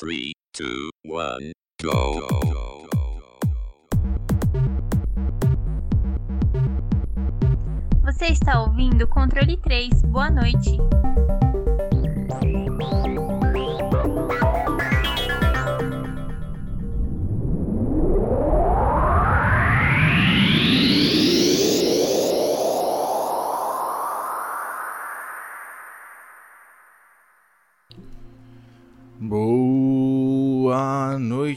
3, 0.00 0.32
2, 0.56 0.88
1, 1.04 1.52
go. 1.82 2.26
Você 8.02 8.28
está 8.28 8.62
ouvindo 8.62 9.06
Controle 9.06 9.58
3. 9.58 10.02
Boa 10.04 10.30
noite. 10.30 10.78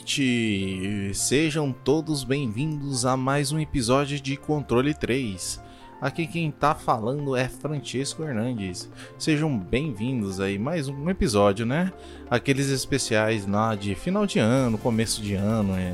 Noite! 0.04 1.12
Sejam 1.14 1.72
todos 1.72 2.26
bem-vindos 2.26 3.06
a 3.06 3.16
mais 3.16 3.54
um 3.54 3.60
episódio 3.60 4.20
de 4.20 4.36
Controle 4.36 4.94
3. 4.94 5.62
Aqui 6.02 6.28
quem 6.28 6.52
tá 6.52 6.76
falando 6.76 7.38
é 7.38 7.48
Francisco 7.48 8.22
Hernandes. 8.22 8.90
Sejam 9.18 9.58
bem-vindos 9.58 10.42
aí 10.42 10.60
mais 10.60 10.90
um 10.90 11.10
episódio, 11.10 11.66
né? 11.66 11.94
Aqueles 12.30 12.68
especiais 12.68 13.48
lá 13.48 13.76
de 13.76 13.96
final 13.96 14.26
de 14.26 14.40
ano, 14.40 14.78
começo 14.78 15.22
de 15.22 15.36
ano, 15.36 15.74
é. 15.78 15.94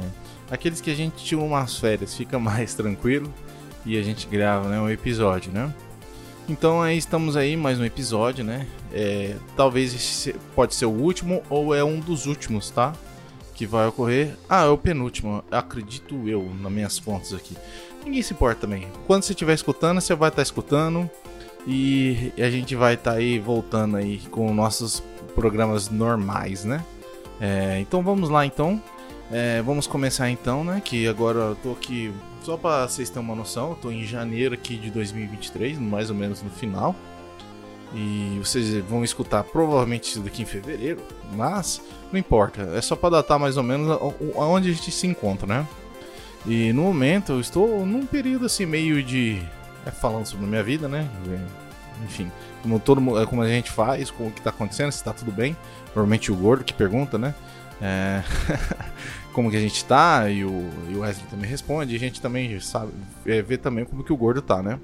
Aqueles 0.50 0.82
que 0.82 0.90
a 0.90 0.96
gente 0.96 1.24
tira 1.24 1.42
umas 1.42 1.78
férias, 1.78 2.16
fica 2.16 2.40
mais 2.40 2.74
tranquilo 2.74 3.32
e 3.86 3.96
a 3.96 4.02
gente 4.02 4.26
grava, 4.26 4.68
né, 4.70 4.82
um 4.82 4.90
episódio, 4.90 5.52
né? 5.52 5.72
Então 6.48 6.82
aí 6.82 6.98
estamos 6.98 7.38
aí 7.38 7.56
mais 7.56 7.80
um 7.80 7.86
episódio, 7.86 8.44
né? 8.44 8.66
É, 8.92 9.36
talvez 9.56 9.94
esse 9.94 10.34
pode 10.56 10.74
ser 10.74 10.88
o 10.88 10.92
último 10.92 11.44
ou 11.48 11.76
é 11.76 11.84
um 11.84 12.00
dos 12.00 12.26
últimos, 12.26 12.72
tá? 12.72 12.96
Que 13.60 13.66
vai 13.66 13.86
ocorrer. 13.88 14.38
Ah, 14.48 14.64
é 14.64 14.68
o 14.70 14.78
penúltimo, 14.78 15.44
acredito 15.52 16.16
eu, 16.26 16.50
nas 16.62 16.72
minhas 16.72 16.98
fontes 16.98 17.34
aqui. 17.34 17.58
Ninguém 18.06 18.22
se 18.22 18.32
importa 18.32 18.62
também. 18.62 18.88
Quando 19.06 19.24
você 19.24 19.34
estiver 19.34 19.54
escutando, 19.54 20.00
você 20.00 20.16
vai 20.16 20.30
estar 20.30 20.42
escutando 20.42 21.10
e 21.68 22.32
a 22.38 22.50
gente 22.50 22.74
vai 22.74 22.94
estar 22.94 23.16
aí 23.16 23.38
voltando 23.38 23.98
aí 23.98 24.20
com 24.32 24.54
nossos 24.54 25.04
programas 25.36 25.90
normais, 25.90 26.64
né? 26.64 26.86
É, 27.42 27.78
então 27.82 28.02
vamos 28.02 28.30
lá 28.30 28.46
então. 28.46 28.82
É, 29.30 29.62
vamos 29.62 29.86
começar 29.88 30.30
então, 30.30 30.64
né? 30.64 30.82
Que 30.82 31.06
agora 31.06 31.40
eu 31.40 31.56
tô 31.62 31.74
aqui 31.74 32.14
só 32.44 32.56
para 32.56 32.88
vocês 32.88 33.10
terem 33.10 33.28
uma 33.28 33.36
noção, 33.36 33.72
eu 33.72 33.76
tô 33.76 33.92
em 33.92 34.06
janeiro 34.06 34.54
aqui 34.54 34.78
de 34.78 34.90
2023, 34.90 35.78
mais 35.80 36.10
ou 36.10 36.16
menos 36.16 36.42
no 36.42 36.50
final. 36.50 36.96
E 37.94 38.40
vocês 38.44 38.84
vão 38.86 39.04
escutar 39.04 39.44
provavelmente 39.44 40.12
isso 40.12 40.22
daqui 40.22 40.44
em 40.44 40.46
fevereiro, 40.46 41.02
mas 41.34 41.82
não 42.12 42.20
importa, 42.20 42.62
é 42.76 42.82
só 42.82 42.96
para 42.96 43.18
datar 43.18 43.40
mais 43.40 43.58
ou 43.58 43.64
menos 43.64 43.90
aonde 44.36 44.70
a 44.70 44.74
gente 44.74 44.92
se 44.92 45.08
encontra, 45.08 45.48
né? 45.48 45.68
E 46.46 46.72
no 46.72 46.84
momento 46.84 47.34
eu 47.34 47.40
estou 47.40 47.86
num 47.86 48.06
período 48.06 48.46
assim 48.46 48.66
meio 48.66 49.02
de 49.02 49.42
é, 49.86 49.92
falando 49.92 50.26
sobre 50.26 50.46
a 50.46 50.50
minha 50.50 50.64
vida, 50.64 50.88
né? 50.88 51.10
Enfim, 52.06 52.32
como 52.62 52.80
todo 52.80 53.02
mundo, 53.02 53.26
como 53.28 53.42
a 53.42 53.48
gente 53.48 53.72
faz, 53.72 54.10
com 54.12 54.28
o 54.28 54.32
que 54.32 54.42
tá 54.42 54.52
acontecendo, 54.52 54.92
se 54.92 55.04
tá 55.04 55.12
tudo 55.12 55.32
bem. 55.32 55.58
Normalmente 55.88 56.32
o 56.32 56.36
gordo 56.36 56.64
que 56.64 56.74
pergunta, 56.74 57.18
né? 57.18 57.34
É... 57.82 58.24
como 59.34 59.50
que 59.50 59.58
a 59.58 59.60
gente 59.60 59.84
tá, 59.86 60.30
e 60.30 60.44
o, 60.44 60.70
e 60.90 60.96
o 60.96 61.00
Wesley 61.00 61.28
também 61.30 61.50
responde, 61.50 61.94
e 61.94 61.96
a 61.96 62.00
gente 62.00 62.22
também 62.22 62.60
sabe, 62.60 62.92
é, 63.26 63.42
vê 63.42 63.58
também 63.58 63.86
como 63.86 64.04
que 64.04 64.12
o 64.12 64.18
gordo 64.18 64.42
tá, 64.42 64.62
né? 64.62 64.80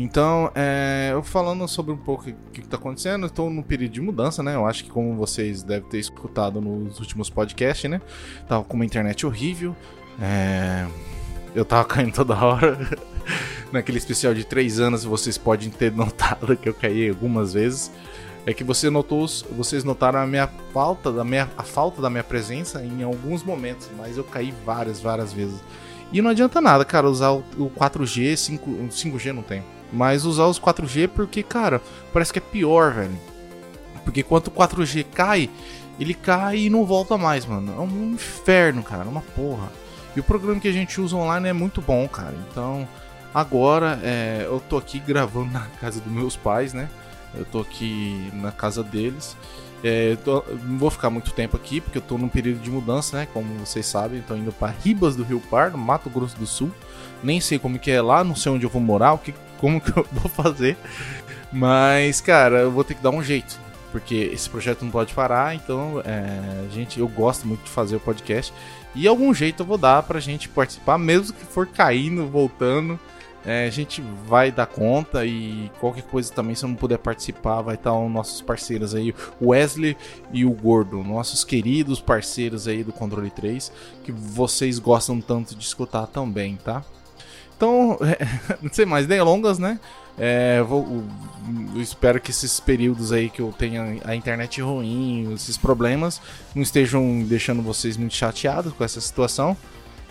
Então, 0.00 0.52
é, 0.54 1.10
eu 1.12 1.24
falando 1.24 1.66
sobre 1.66 1.92
um 1.92 1.96
pouco 1.96 2.30
o 2.30 2.50
que 2.52 2.60
está 2.60 2.76
acontecendo, 2.76 3.26
estou 3.26 3.50
num 3.50 3.62
período 3.62 3.90
de 3.90 4.00
mudança, 4.00 4.44
né? 4.44 4.54
Eu 4.54 4.64
acho 4.64 4.84
que 4.84 4.90
como 4.90 5.16
vocês 5.16 5.64
devem 5.64 5.88
ter 5.90 5.98
escutado 5.98 6.60
nos 6.60 7.00
últimos 7.00 7.28
podcasts, 7.28 7.90
né? 7.90 8.00
Tava 8.46 8.62
com 8.62 8.76
uma 8.76 8.84
internet 8.84 9.26
horrível, 9.26 9.74
é, 10.22 10.86
eu 11.52 11.64
tava 11.64 11.82
caindo 11.92 12.12
toda 12.12 12.36
hora. 12.36 12.78
Naquele 13.72 13.98
especial 13.98 14.32
de 14.34 14.44
3 14.44 14.78
anos, 14.78 15.02
vocês 15.02 15.36
podem 15.36 15.68
ter 15.68 15.90
notado 15.92 16.56
que 16.56 16.68
eu 16.68 16.74
caí 16.74 17.08
algumas 17.08 17.54
vezes. 17.54 17.90
É 18.46 18.54
que 18.54 18.62
você 18.62 18.88
notou, 18.88 19.26
vocês 19.50 19.82
notaram 19.82 20.20
a 20.20 20.26
minha 20.28 20.46
falta 20.72 21.10
da 21.10 21.24
minha, 21.24 21.50
a 21.58 21.64
falta 21.64 22.00
da 22.00 22.08
minha 22.08 22.22
presença 22.22 22.84
em 22.84 23.02
alguns 23.02 23.42
momentos, 23.42 23.90
mas 23.98 24.16
eu 24.16 24.22
caí 24.22 24.54
várias, 24.64 25.00
várias 25.00 25.32
vezes. 25.32 25.60
E 26.12 26.22
não 26.22 26.30
adianta 26.30 26.60
nada, 26.60 26.84
cara, 26.84 27.10
usar 27.10 27.32
o, 27.32 27.42
o 27.58 27.68
4G, 27.68 28.36
5, 28.36 28.70
5G 28.92 29.32
não 29.32 29.42
tem. 29.42 29.64
Mas 29.92 30.24
usar 30.24 30.46
os 30.46 30.60
4G 30.60 31.08
porque, 31.08 31.42
cara, 31.42 31.80
parece 32.12 32.32
que 32.32 32.38
é 32.38 32.42
pior, 32.42 32.92
velho. 32.92 33.18
Porque 34.04 34.22
quando 34.22 34.48
o 34.48 34.50
4G 34.50 35.04
cai, 35.14 35.50
ele 35.98 36.14
cai 36.14 36.58
e 36.58 36.70
não 36.70 36.84
volta 36.84 37.18
mais, 37.18 37.44
mano. 37.44 37.72
É 37.72 37.80
um 37.80 38.14
inferno, 38.14 38.82
cara, 38.82 39.04
uma 39.04 39.22
porra. 39.22 39.68
E 40.16 40.20
o 40.20 40.22
programa 40.24 40.60
que 40.60 40.68
a 40.68 40.72
gente 40.72 41.00
usa 41.00 41.16
online 41.16 41.48
é 41.48 41.52
muito 41.52 41.80
bom, 41.80 42.08
cara. 42.08 42.34
Então, 42.50 42.88
agora 43.34 44.00
é, 44.02 44.42
eu 44.46 44.60
tô 44.60 44.76
aqui 44.76 44.98
gravando 44.98 45.52
na 45.52 45.66
casa 45.80 46.00
dos 46.00 46.12
meus 46.12 46.36
pais, 46.36 46.72
né? 46.72 46.88
Eu 47.34 47.44
tô 47.44 47.60
aqui 47.60 48.30
na 48.34 48.50
casa 48.52 48.82
deles. 48.82 49.36
É, 49.82 50.16
tô, 50.24 50.44
não 50.64 50.78
vou 50.78 50.90
ficar 50.90 51.08
muito 51.08 51.32
tempo 51.32 51.56
aqui, 51.56 51.80
porque 51.80 51.98
eu 51.98 52.02
tô 52.02 52.18
num 52.18 52.28
período 52.28 52.60
de 52.60 52.70
mudança, 52.70 53.18
né? 53.18 53.28
Como 53.32 53.46
vocês 53.58 53.86
sabem, 53.86 54.22
tô 54.22 54.34
indo 54.34 54.52
para 54.52 54.72
Ribas 54.72 55.14
do 55.14 55.22
Rio 55.22 55.40
Pardo, 55.50 55.78
Mato 55.78 56.10
Grosso 56.10 56.36
do 56.36 56.46
Sul. 56.46 56.72
Nem 57.22 57.40
sei 57.40 57.58
como 57.58 57.78
que 57.78 57.90
é 57.90 58.00
lá, 58.00 58.22
não 58.22 58.36
sei 58.36 58.52
onde 58.52 58.64
eu 58.64 58.70
vou 58.70 58.82
morar, 58.82 59.12
o 59.12 59.18
que, 59.18 59.34
como 59.58 59.80
que 59.80 59.96
eu 59.96 60.06
vou 60.12 60.30
fazer. 60.30 60.76
Mas, 61.52 62.20
cara, 62.20 62.58
eu 62.60 62.70
vou 62.70 62.84
ter 62.84 62.94
que 62.94 63.02
dar 63.02 63.10
um 63.10 63.22
jeito. 63.22 63.58
Porque 63.90 64.14
esse 64.14 64.48
projeto 64.50 64.84
não 64.84 64.90
pode 64.90 65.14
parar, 65.14 65.54
então, 65.54 66.02
é, 66.04 66.68
gente, 66.72 67.00
eu 67.00 67.08
gosto 67.08 67.46
muito 67.46 67.64
de 67.64 67.70
fazer 67.70 67.96
o 67.96 68.00
podcast. 68.00 68.52
E 68.94 69.06
algum 69.06 69.32
jeito 69.32 69.62
eu 69.62 69.66
vou 69.66 69.78
dar 69.78 70.02
pra 70.02 70.20
gente 70.20 70.48
participar, 70.48 70.98
mesmo 70.98 71.34
que 71.34 71.44
for 71.44 71.66
caindo, 71.66 72.26
voltando. 72.26 72.98
É, 73.46 73.66
a 73.66 73.70
gente 73.70 74.02
vai 74.26 74.50
dar 74.50 74.66
conta 74.66 75.24
e 75.24 75.70
qualquer 75.80 76.02
coisa 76.02 76.30
também, 76.32 76.54
se 76.54 76.64
eu 76.64 76.68
não 76.68 76.76
puder 76.76 76.98
participar, 76.98 77.62
vai 77.62 77.76
estar 77.76 77.96
os 77.96 78.10
nossos 78.10 78.42
parceiros 78.42 78.94
aí, 78.94 79.14
o 79.40 79.50
Wesley 79.50 79.96
e 80.32 80.44
o 80.44 80.50
Gordo, 80.50 81.02
nossos 81.02 81.44
queridos 81.44 82.00
parceiros 82.00 82.68
aí 82.68 82.82
do 82.82 82.92
Controle 82.92 83.30
3, 83.30 83.72
que 84.04 84.12
vocês 84.12 84.78
gostam 84.78 85.20
tanto 85.20 85.54
de 85.54 85.64
escutar 85.64 86.06
também, 86.08 86.56
tá? 86.56 86.84
Então, 87.58 87.98
é, 88.00 88.24
não 88.62 88.72
sei 88.72 88.86
mais 88.86 89.06
delongas, 89.06 89.58
né? 89.58 89.80
É, 90.16 90.62
vou, 90.62 91.04
eu 91.74 91.82
espero 91.82 92.20
que 92.20 92.30
esses 92.30 92.58
períodos 92.60 93.12
aí 93.12 93.28
que 93.28 93.42
eu 93.42 93.52
tenha 93.56 93.98
a 94.04 94.14
internet 94.14 94.60
ruim, 94.60 95.32
esses 95.34 95.56
problemas, 95.56 96.20
não 96.54 96.62
estejam 96.62 97.22
deixando 97.24 97.60
vocês 97.60 97.96
muito 97.96 98.14
chateados 98.14 98.72
com 98.72 98.84
essa 98.84 99.00
situação. 99.00 99.56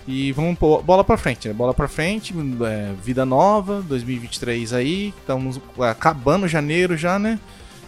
E 0.06 0.32
vamos 0.32 0.58
bola 0.58 1.04
pra 1.04 1.18
frente, 1.18 1.48
né? 1.48 1.54
Bola 1.54 1.74
pra 1.74 1.88
frente, 1.88 2.34
é, 2.66 2.94
vida 3.02 3.26
nova, 3.26 3.82
2023 3.82 4.72
aí, 4.74 5.14
estamos 5.20 5.60
acabando 5.80 6.48
janeiro 6.48 6.96
já, 6.96 7.18
né? 7.18 7.40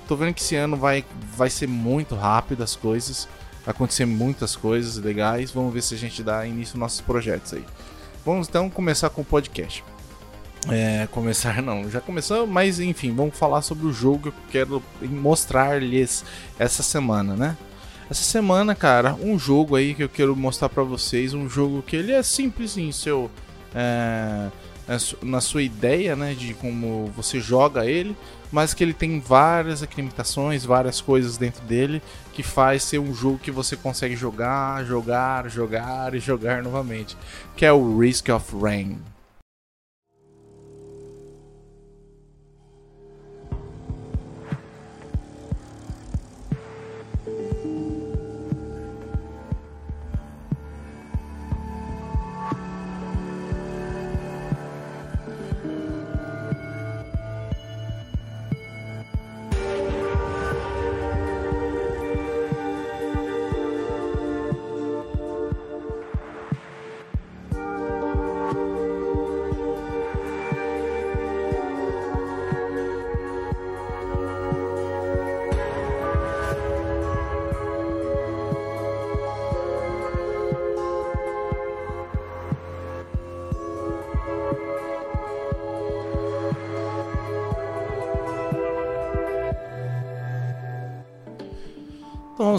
Tô 0.07 0.15
vendo 0.15 0.33
que 0.33 0.41
esse 0.41 0.55
ano 0.55 0.75
vai, 0.75 1.05
vai 1.37 1.49
ser 1.49 1.67
muito 1.67 2.15
rápido 2.15 2.63
as 2.63 2.75
coisas, 2.75 3.27
acontecer 3.65 4.05
muitas 4.05 4.55
coisas 4.55 4.97
legais. 4.97 5.51
Vamos 5.51 5.73
ver 5.73 5.81
se 5.81 5.95
a 5.95 5.97
gente 5.97 6.23
dá 6.23 6.45
início 6.45 6.73
aos 6.73 6.79
nossos 6.79 7.01
projetos 7.01 7.53
aí. 7.53 7.63
Vamos 8.25 8.47
então 8.47 8.69
começar 8.69 9.09
com 9.09 9.22
o 9.22 9.25
podcast. 9.25 9.84
É, 10.68 11.07
começar 11.12 11.62
não, 11.63 11.90
já 11.90 12.02
começou, 12.02 12.46
mas 12.46 12.80
enfim, 12.80 13.13
vamos 13.13 13.38
falar 13.38 13.62
sobre 13.62 13.88
o 13.88 13.94
jogo 13.94 14.24
que 14.24 14.28
eu 14.28 14.34
quero 14.52 14.84
mostrar-lhes 15.02 16.25
essa 16.57 16.84
semana, 16.84 17.35
né? 17.35 17.57
Essa 18.09 18.24
semana, 18.24 18.74
cara, 18.74 19.13
um 19.22 19.38
jogo 19.38 19.75
aí 19.75 19.94
que 19.94 20.03
eu 20.03 20.09
quero 20.09 20.35
mostrar 20.35 20.68
para 20.68 20.84
vocês, 20.84 21.34
um 21.34 21.47
jogo 21.47 21.84
que 21.84 21.96
ele 21.96 22.12
é 22.12 22.24
simples 22.24 22.75
em 22.75 22.91
seu 22.91 23.30
é, 23.74 24.50
na 25.22 25.39
sua 25.39 25.61
ideia, 25.61 26.16
né, 26.16 26.33
de 26.33 26.53
como 26.55 27.11
você 27.16 27.39
joga 27.39 27.85
ele, 27.85 28.16
mas 28.51 28.73
que 28.73 28.83
ele 28.83 28.94
tem 28.94 29.19
várias 29.19 29.81
limitações, 29.81 30.66
várias 30.66 31.00
coisas 31.00 31.38
dentro 31.38 31.63
dele 31.66 32.01
que 32.33 32.41
faz 32.41 32.83
ser 32.83 33.00
um 33.00 33.13
jogo 33.13 33.38
que 33.38 33.51
você 33.51 33.75
consegue 33.75 34.16
jogar, 34.16 34.83
jogar, 34.85 35.50
jogar 35.50 36.15
e 36.15 36.19
jogar 36.19 36.63
novamente, 36.63 37.15
que 37.56 37.65
é 37.65 37.71
o 37.71 38.00
Risk 38.00 38.30
of 38.30 38.56
Rain. 38.59 38.97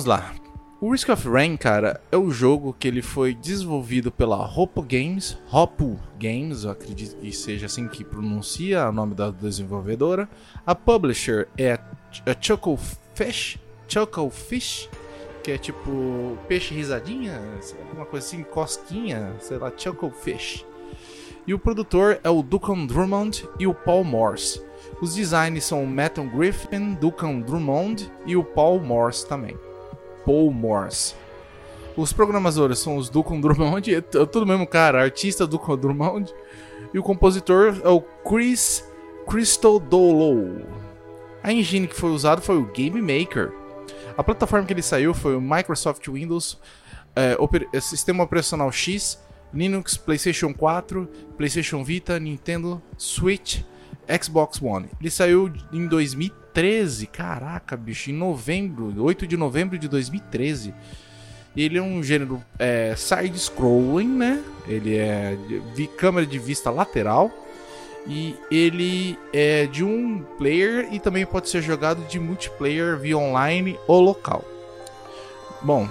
Vamos 0.00 0.04
lá. 0.04 0.34
O 0.80 0.92
Risk 0.92 1.10
of 1.10 1.28
Rain, 1.28 1.56
cara, 1.58 2.00
é 2.10 2.16
o 2.16 2.30
jogo 2.30 2.74
que 2.78 2.88
ele 2.88 3.02
foi 3.02 3.34
desenvolvido 3.34 4.10
pela 4.10 4.38
Hopo 4.38 4.82
Games, 4.82 5.36
Hopo 5.52 6.00
Games, 6.18 6.64
eu 6.64 6.70
acredito 6.70 7.16
que 7.16 7.30
seja 7.32 7.66
assim 7.66 7.86
que 7.86 8.02
pronuncia 8.02 8.88
o 8.88 8.92
nome 8.92 9.14
da 9.14 9.30
desenvolvedora. 9.30 10.26
A 10.66 10.74
publisher 10.74 11.48
é 11.58 11.74
a 11.74 12.34
Chucklefish, 12.40 13.58
Chucklefish, 13.86 14.88
que 15.44 15.52
é 15.52 15.58
tipo 15.58 16.38
peixe 16.48 16.74
risadinha, 16.74 17.38
alguma 17.86 18.06
coisa 18.06 18.26
assim, 18.26 18.42
cosquinha, 18.42 19.34
sei 19.38 19.58
lá, 19.58 19.70
Chucklefish. 19.76 20.64
E 21.46 21.52
o 21.52 21.58
produtor 21.58 22.20
é 22.24 22.30
o 22.30 22.42
Duncan 22.42 22.86
Drummond 22.86 23.46
e 23.58 23.66
o 23.66 23.74
Paul 23.74 24.04
Morse. 24.04 24.62
Os 25.02 25.14
designs 25.14 25.64
são 25.64 25.84
o 25.84 25.86
Matthew 25.86 26.24
Griffin, 26.30 26.94
Duncan 26.94 27.40
Drummond 27.40 28.10
e 28.24 28.34
o 28.34 28.44
Paul 28.44 28.80
Morse 28.80 29.28
também. 29.28 29.58
Paul 30.24 30.50
Morse. 30.52 31.14
Os 31.96 32.12
programadores 32.12 32.78
são 32.78 32.96
os 32.96 33.08
Duncan 33.08 33.40
Drummond, 33.40 33.92
é 33.94 34.00
tudo 34.00 34.46
mesmo 34.46 34.66
cara, 34.66 35.02
artista 35.02 35.46
Duncan 35.46 35.76
Drummond. 35.76 36.32
E 36.92 36.98
o 36.98 37.02
compositor 37.02 37.80
é 37.84 37.88
o 37.88 38.00
Chris 38.00 38.84
Christodoulou. 39.28 40.62
A 41.42 41.52
engine 41.52 41.86
que 41.86 41.94
foi 41.94 42.10
usada 42.10 42.40
foi 42.40 42.56
o 42.56 42.66
Game 42.66 43.00
Maker. 43.00 43.52
A 44.16 44.22
plataforma 44.22 44.66
que 44.66 44.72
ele 44.72 44.82
saiu 44.82 45.14
foi 45.14 45.36
o 45.36 45.40
Microsoft 45.40 46.06
Windows, 46.08 46.58
é, 47.16 47.36
é, 47.72 47.80
Sistema 47.80 48.24
Operacional 48.24 48.70
X, 48.70 49.18
Linux, 49.52 49.96
PlayStation 49.96 50.52
4, 50.52 51.08
PlayStation 51.36 51.82
Vita, 51.82 52.18
Nintendo, 52.18 52.82
Switch, 52.98 53.62
Xbox 54.22 54.60
One. 54.60 54.88
Ele 55.00 55.10
saiu 55.10 55.52
em 55.72 55.86
2013, 55.86 56.39
caraca, 57.12 57.76
bicho, 57.76 58.10
em 58.10 58.14
novembro, 58.14 58.92
8 59.02 59.26
de 59.26 59.36
novembro 59.36 59.78
de 59.78 59.88
2013. 59.88 60.74
Ele 61.56 61.78
é 61.78 61.82
um 61.82 62.02
gênero 62.02 62.42
é, 62.58 62.94
side-scrolling, 62.96 64.08
né? 64.08 64.42
Ele 64.68 64.96
é 64.96 65.36
de 65.74 65.86
câmera 65.86 66.26
de 66.26 66.38
vista 66.38 66.70
lateral. 66.70 67.30
E 68.06 68.34
ele 68.50 69.18
é 69.32 69.66
de 69.66 69.84
um 69.84 70.24
player 70.38 70.88
e 70.90 70.98
também 70.98 71.26
pode 71.26 71.48
ser 71.48 71.60
jogado 71.60 72.02
de 72.08 72.18
multiplayer 72.18 72.96
via 72.96 73.18
online 73.18 73.78
ou 73.86 74.00
local. 74.00 74.44
Bom, 75.60 75.86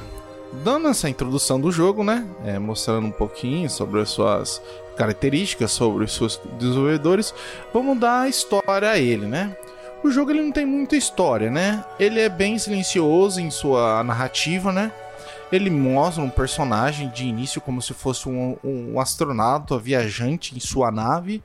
dando 0.64 0.88
essa 0.88 1.10
introdução 1.10 1.60
do 1.60 1.72
jogo, 1.72 2.04
né? 2.04 2.28
É, 2.44 2.58
mostrando 2.58 3.06
um 3.06 3.12
pouquinho 3.12 3.70
sobre 3.70 4.02
as 4.02 4.10
suas 4.10 4.62
características, 4.98 5.72
sobre 5.72 6.04
os 6.04 6.14
seus 6.14 6.42
desenvolvedores, 6.58 7.34
vamos 7.74 8.00
dar 8.00 8.22
a 8.22 8.28
história 8.30 8.90
a 8.90 8.98
ele, 8.98 9.28
né? 9.28 9.56
O 10.02 10.10
jogo 10.10 10.32
ele 10.32 10.42
não 10.42 10.52
tem 10.52 10.66
muita 10.66 10.96
história, 10.96 11.52
né? 11.52 11.84
Ele 12.00 12.22
é 12.22 12.30
bem 12.30 12.58
silencioso 12.58 13.42
em 13.42 13.52
sua 13.52 14.02
narrativa, 14.02 14.72
né? 14.72 14.94
Ele 15.52 15.70
mostra 15.70 16.24
um 16.24 16.30
personagem 16.30 17.10
de 17.10 17.26
início 17.26 17.60
como 17.60 17.82
se 17.82 17.94
fosse 17.94 18.30
um, 18.30 18.56
um 18.64 19.00
astronauta 19.00 19.78
viajante 19.78 20.56
em 20.56 20.60
sua 20.60 20.90
nave. 20.90 21.44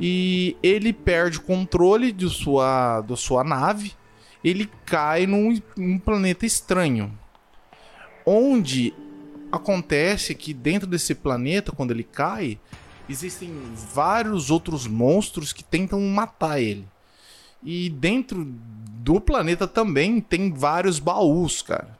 E 0.00 0.56
ele 0.62 0.92
perde 0.92 1.38
o 1.38 1.42
controle 1.42 2.10
de 2.10 2.28
sua, 2.28 3.02
de 3.02 3.16
sua 3.16 3.44
nave. 3.44 3.92
Ele 4.42 4.68
cai 4.84 5.26
num, 5.26 5.56
num 5.76 5.98
planeta 5.98 6.44
estranho. 6.44 7.16
Onde 8.26 8.92
acontece 9.52 10.34
que 10.34 10.52
dentro 10.52 10.88
desse 10.88 11.14
planeta, 11.14 11.70
quando 11.70 11.92
ele 11.92 12.04
cai, 12.04 12.58
existem 13.08 13.52
vários 13.94 14.50
outros 14.50 14.88
monstros 14.88 15.52
que 15.52 15.62
tentam 15.62 16.00
matar 16.00 16.60
ele. 16.60 16.88
E 17.62 17.90
dentro 17.90 18.44
do 18.44 19.20
planeta 19.20 19.66
também 19.66 20.20
tem 20.20 20.52
vários 20.52 20.98
baús, 20.98 21.62
cara. 21.62 21.98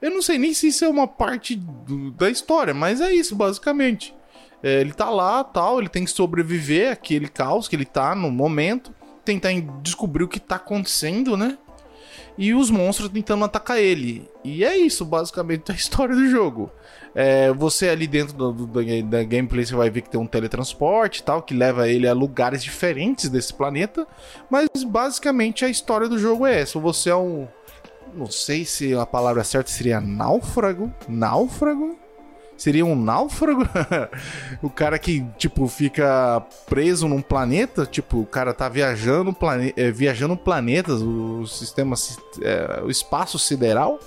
Eu 0.00 0.10
não 0.10 0.22
sei 0.22 0.38
nem 0.38 0.54
se 0.54 0.68
isso 0.68 0.84
é 0.84 0.88
uma 0.88 1.06
parte 1.06 1.54
do, 1.54 2.10
da 2.12 2.30
história, 2.30 2.72
mas 2.72 3.00
é 3.00 3.12
isso, 3.12 3.36
basicamente. 3.36 4.14
É, 4.62 4.80
ele 4.80 4.92
tá 4.92 5.10
lá, 5.10 5.44
tal, 5.44 5.78
ele 5.78 5.88
tem 5.88 6.04
que 6.04 6.10
sobreviver 6.10 6.92
àquele 6.92 7.28
caos 7.28 7.68
que 7.68 7.76
ele 7.76 7.84
tá 7.84 8.14
no 8.14 8.30
momento, 8.30 8.94
tentar 9.24 9.52
descobrir 9.82 10.24
o 10.24 10.28
que 10.28 10.40
tá 10.40 10.56
acontecendo, 10.56 11.36
né? 11.36 11.58
E 12.40 12.54
os 12.54 12.70
monstros 12.70 13.10
tentando 13.10 13.44
atacar 13.44 13.78
ele. 13.78 14.26
E 14.42 14.64
é 14.64 14.74
isso, 14.74 15.04
basicamente, 15.04 15.70
a 15.70 15.74
história 15.76 16.16
do 16.16 16.26
jogo. 16.26 16.70
É, 17.14 17.52
você 17.52 17.90
ali 17.90 18.06
dentro 18.06 18.34
do, 18.34 18.50
do, 18.50 19.02
da 19.02 19.22
gameplay 19.22 19.66
você 19.66 19.74
vai 19.74 19.90
ver 19.90 20.00
que 20.00 20.08
tem 20.08 20.18
um 20.18 20.26
teletransporte 20.26 21.22
tal, 21.22 21.42
que 21.42 21.52
leva 21.52 21.86
ele 21.86 22.08
a 22.08 22.14
lugares 22.14 22.64
diferentes 22.64 23.28
desse 23.28 23.52
planeta. 23.52 24.06
Mas 24.48 24.70
basicamente 24.86 25.66
a 25.66 25.68
história 25.68 26.08
do 26.08 26.18
jogo 26.18 26.46
é 26.46 26.60
essa. 26.60 26.80
Você 26.80 27.10
é 27.10 27.14
um 27.14 27.46
não 28.14 28.26
sei 28.26 28.64
se 28.64 28.94
a 28.94 29.04
palavra 29.04 29.44
certa 29.44 29.70
seria 29.70 30.00
náufrago. 30.00 30.90
Náufrago? 31.06 31.98
Seria 32.60 32.84
um 32.84 32.94
náufrago? 32.94 33.66
o 34.60 34.68
cara 34.68 34.98
que, 34.98 35.24
tipo, 35.38 35.66
fica 35.66 36.42
preso 36.68 37.08
num 37.08 37.22
planeta, 37.22 37.86
tipo, 37.86 38.20
o 38.20 38.26
cara 38.26 38.52
tá 38.52 38.68
viajando, 38.68 39.32
plane... 39.32 39.72
é, 39.78 39.90
viajando 39.90 40.36
planetas, 40.36 41.00
o 41.00 41.46
sistema, 41.46 41.96
é, 42.42 42.82
o 42.82 42.90
espaço 42.90 43.38
sideral, 43.38 43.98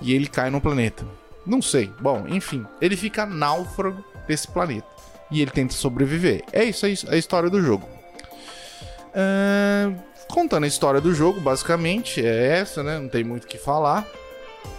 e 0.00 0.14
ele 0.14 0.28
cai 0.28 0.50
no 0.50 0.60
planeta. 0.60 1.04
Não 1.44 1.60
sei. 1.60 1.92
Bom, 2.00 2.26
enfim, 2.28 2.64
ele 2.80 2.96
fica 2.96 3.26
náufrago 3.26 4.04
desse 4.24 4.46
planeta. 4.46 4.86
E 5.28 5.42
ele 5.42 5.50
tenta 5.50 5.74
sobreviver. 5.74 6.44
É 6.52 6.62
isso, 6.62 6.86
é 6.86 6.90
isso 6.90 7.10
a 7.10 7.16
história 7.16 7.50
do 7.50 7.60
jogo. 7.60 7.88
Contando 10.28 10.62
a 10.62 10.68
história 10.68 11.00
do 11.00 11.12
jogo, 11.12 11.40
basicamente, 11.40 12.24
é 12.24 12.58
essa, 12.58 12.84
né? 12.84 13.00
Não 13.00 13.08
tem 13.08 13.24
muito 13.24 13.44
o 13.44 13.48
que 13.48 13.58
falar. 13.58 14.06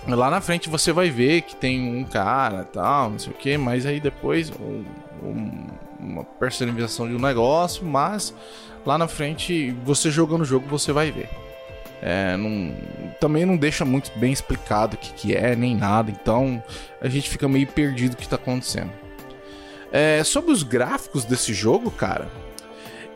Lá 0.08 0.32
na 0.32 0.42
frente 0.42 0.70
você 0.70 0.92
vai 0.92 1.10
ver 1.10 1.44
que 1.44 1.56
tem 1.56 1.96
um 1.96 2.04
cara 2.04 2.64
tal, 2.64 3.12
não 3.12 3.20
sei 3.20 3.32
o 3.32 3.36
que, 3.36 3.58
mas 3.58 3.86
aí 3.86 4.00
depois 4.00 4.52
um, 4.52 4.84
um, 5.24 5.68
uma 6.00 6.24
personalização 6.24 7.08
de 7.08 7.16
um 7.16 7.20
negócio, 7.20 7.86
mas 7.86 8.34
lá 8.86 8.98
na 8.98 9.08
frente, 9.08 9.72
você 9.84 10.10
jogando 10.10 10.42
o 10.42 10.46
jogo, 10.46 10.68
você 10.68 10.92
vai 10.92 11.12
ver. 11.12 11.30
É, 12.02 12.36
não, 12.36 12.76
também 13.20 13.46
não 13.46 13.56
deixa 13.56 13.86
muito 13.86 14.12
bem 14.18 14.34
explicado 14.34 14.96
o 14.96 14.98
que, 14.98 15.14
que 15.14 15.36
é, 15.36 15.56
nem 15.56 15.76
nada, 15.76 16.10
então 16.10 16.62
a 17.00 17.08
gente 17.08 17.30
fica 17.30 17.48
meio 17.48 17.68
perdido 17.68 18.14
o 18.14 18.18
que 18.18 18.24
está 18.24 18.38
acontecendo. 18.38 18.92
É, 19.92 20.24
sobre 20.24 20.52
os 20.52 20.64
gráficos 20.64 21.26
desse 21.26 21.54
jogo, 21.54 21.92
cara, 21.92 22.28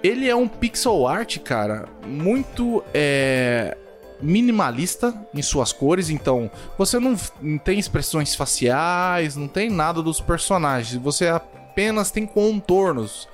ele 0.03 0.29
é 0.29 0.35
um 0.35 0.47
pixel 0.47 1.07
art, 1.07 1.39
cara, 1.39 1.87
muito 2.05 2.83
é, 2.93 3.75
minimalista 4.21 5.13
em 5.33 5.41
suas 5.41 5.71
cores, 5.71 6.09
então 6.09 6.49
você 6.77 6.99
não, 6.99 7.15
não 7.41 7.57
tem 7.57 7.77
expressões 7.79 8.35
faciais, 8.35 9.35
não 9.35 9.47
tem 9.47 9.69
nada 9.69 10.01
dos 10.01 10.19
personagens, 10.19 11.01
você 11.01 11.27
apenas 11.27 12.11
tem 12.11 12.25
contornos 12.25 13.27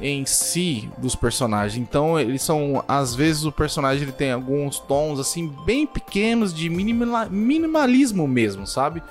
em 0.00 0.24
si 0.24 0.90
dos 0.98 1.14
personagens. 1.14 1.80
Então, 1.80 2.18
eles 2.18 2.42
são. 2.42 2.82
Às 2.88 3.14
vezes 3.14 3.44
o 3.44 3.52
personagem 3.52 4.04
ele 4.04 4.12
tem 4.12 4.32
alguns 4.32 4.78
tons 4.80 5.20
assim 5.20 5.48
bem 5.64 5.86
pequenos 5.86 6.54
de 6.54 6.68
minima, 6.70 7.26
minimalismo 7.26 8.26
mesmo, 8.26 8.66
sabe? 8.66 9.02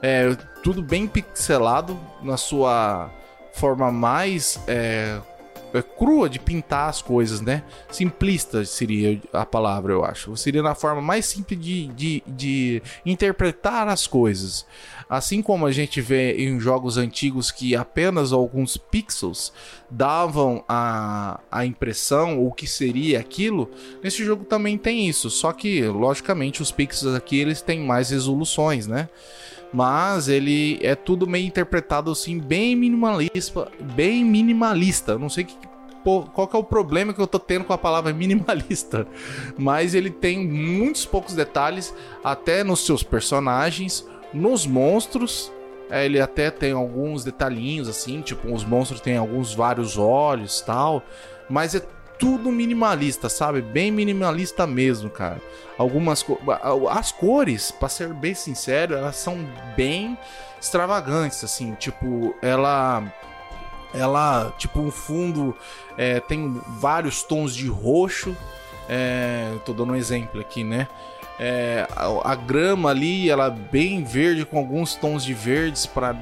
É, 0.00 0.34
tudo 0.62 0.82
bem 0.82 1.06
pixelado 1.06 1.98
na 2.22 2.36
sua 2.36 3.10
forma 3.52 3.90
mais 3.90 4.60
é, 4.66 5.18
crua 5.96 6.28
de 6.28 6.38
pintar 6.38 6.88
as 6.88 7.02
coisas, 7.02 7.40
né? 7.40 7.62
Simplista 7.90 8.64
seria 8.64 9.20
a 9.32 9.44
palavra, 9.44 9.92
eu 9.92 10.04
acho. 10.04 10.36
Seria 10.36 10.62
na 10.62 10.74
forma 10.74 11.00
mais 11.00 11.26
simples 11.26 11.60
de, 11.60 11.88
de, 11.88 12.22
de 12.26 12.82
interpretar 13.04 13.88
as 13.88 14.06
coisas. 14.06 14.66
Assim 15.08 15.40
como 15.40 15.66
a 15.66 15.72
gente 15.72 16.00
vê 16.00 16.36
em 16.36 16.60
jogos 16.60 16.98
antigos 16.98 17.50
que 17.50 17.74
apenas 17.74 18.32
alguns 18.32 18.76
pixels 18.76 19.52
davam 19.90 20.62
a, 20.68 21.40
a 21.50 21.64
impressão 21.64 22.44
o 22.44 22.52
que 22.52 22.66
seria 22.66 23.18
aquilo, 23.18 23.70
nesse 24.02 24.24
jogo 24.24 24.44
também 24.44 24.76
tem 24.76 25.08
isso. 25.08 25.30
Só 25.30 25.52
que, 25.52 25.82
logicamente, 25.86 26.60
os 26.60 26.70
pixels 26.70 27.14
aqui 27.14 27.38
eles 27.38 27.62
têm 27.62 27.80
mais 27.80 28.10
resoluções, 28.10 28.86
né? 28.86 29.08
mas 29.72 30.28
ele 30.28 30.78
é 30.82 30.94
tudo 30.94 31.26
meio 31.26 31.46
interpretado 31.46 32.10
assim 32.10 32.38
bem 32.38 32.74
minimalista, 32.74 33.70
bem 33.94 34.24
minimalista. 34.24 35.18
não 35.18 35.28
sei 35.28 35.44
que, 35.44 35.54
qual 36.02 36.48
que 36.48 36.56
é 36.56 36.58
o 36.58 36.64
problema 36.64 37.12
que 37.12 37.20
eu 37.20 37.26
tô 37.26 37.38
tendo 37.38 37.64
com 37.64 37.72
a 37.72 37.78
palavra 37.78 38.12
minimalista, 38.14 39.06
mas 39.56 39.94
ele 39.94 40.10
tem 40.10 40.46
muitos 40.46 41.04
poucos 41.04 41.34
detalhes 41.34 41.94
até 42.24 42.64
nos 42.64 42.84
seus 42.84 43.02
personagens, 43.02 44.06
nos 44.32 44.66
monstros. 44.66 45.52
É, 45.90 46.04
ele 46.04 46.20
até 46.20 46.50
tem 46.50 46.72
alguns 46.72 47.24
detalhinhos 47.24 47.88
assim, 47.88 48.20
tipo 48.20 48.52
os 48.52 48.62
monstros 48.62 49.00
têm 49.00 49.16
alguns 49.16 49.54
vários 49.54 49.96
olhos, 49.96 50.60
tal, 50.60 51.02
mas 51.48 51.74
é 51.74 51.80
tudo 52.18 52.50
minimalista, 52.50 53.28
sabe? 53.30 53.62
Bem 53.62 53.90
minimalista 53.90 54.66
mesmo, 54.66 55.08
cara. 55.08 55.40
Algumas 55.78 56.22
co 56.22 56.38
as 56.90 57.12
cores, 57.12 57.70
para 57.70 57.88
ser 57.88 58.12
bem 58.12 58.34
sincero, 58.34 58.94
elas 58.94 59.16
são 59.16 59.38
bem 59.76 60.18
extravagantes, 60.60 61.42
assim, 61.44 61.74
tipo, 61.74 62.34
ela 62.42 63.02
ela, 63.94 64.52
tipo, 64.58 64.80
um 64.80 64.90
fundo 64.90 65.56
é, 65.96 66.20
tem 66.20 66.60
vários 66.78 67.22
tons 67.22 67.54
de 67.54 67.68
roxo. 67.68 68.36
É, 68.88 69.54
tô 69.64 69.72
dando 69.72 69.92
um 69.92 69.96
exemplo 69.96 70.40
aqui, 70.40 70.64
né? 70.64 70.88
É, 71.40 71.86
a, 71.94 72.32
a, 72.32 72.34
grama 72.34 72.90
ali, 72.90 73.30
ela 73.30 73.46
é 73.46 73.50
bem 73.50 74.02
verde, 74.02 74.44
com 74.44 74.58
alguns 74.58 74.96
tons 74.96 75.24
de 75.24 75.32
verdes 75.32 75.86
para 75.86 76.16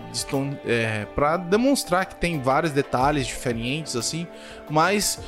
é, 0.67 1.07
demonstrar 1.49 2.05
que 2.05 2.15
tem 2.17 2.39
vários 2.39 2.73
detalhes 2.73 3.27
diferentes, 3.27 3.97
assim, 3.97 4.27
mas 4.69 5.19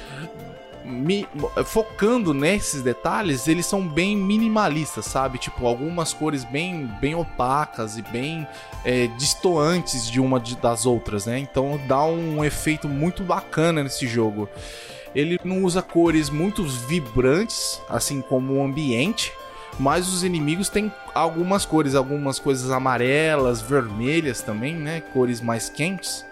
me, 0.89 1.29
focando 1.65 2.33
nesses 2.33 2.83
detalhes, 2.83 3.47
eles 3.47 3.67
são 3.67 3.87
bem 3.87 4.17
minimalistas, 4.17 5.05
sabe? 5.05 5.39
Tipo, 5.39 5.67
algumas 5.67 6.13
cores 6.13 6.45
bem, 6.45 6.87
bem 7.01 7.15
opacas 7.15 7.99
e 7.99 8.03
bem 8.03 8.47
é, 8.85 9.07
distoantes 9.19 10.11
de 10.11 10.21
uma 10.21 10.41
de, 10.41 10.57
das 10.57 10.87
outras, 10.87 11.27
né? 11.27 11.39
Então 11.39 11.79
dá 11.87 12.05
um 12.05 12.45
efeito 12.45 12.89
muito 12.89 13.23
bacana 13.23 13.83
nesse 13.83 14.07
jogo. 14.07 14.49
Ele 15.15 15.39
não 15.45 15.63
usa 15.65 15.83
cores 15.83 16.31
muito 16.31 16.65
vibrantes, 16.65 17.81
assim 17.89 18.21
como 18.21 18.55
o 18.55 18.63
ambiente, 18.63 19.33
mas 19.79 20.09
os 20.09 20.25
inimigos 20.25 20.69
têm 20.69 20.93
algumas 21.15 21.65
cores, 21.65 21.95
algumas 21.95 22.39
coisas 22.39 22.71
amarelas, 22.71 23.61
vermelhas 23.61 24.41
também, 24.41 24.75
né? 24.75 25.01
Cores 25.13 25.41
mais 25.41 25.69
quentes. 25.69 26.25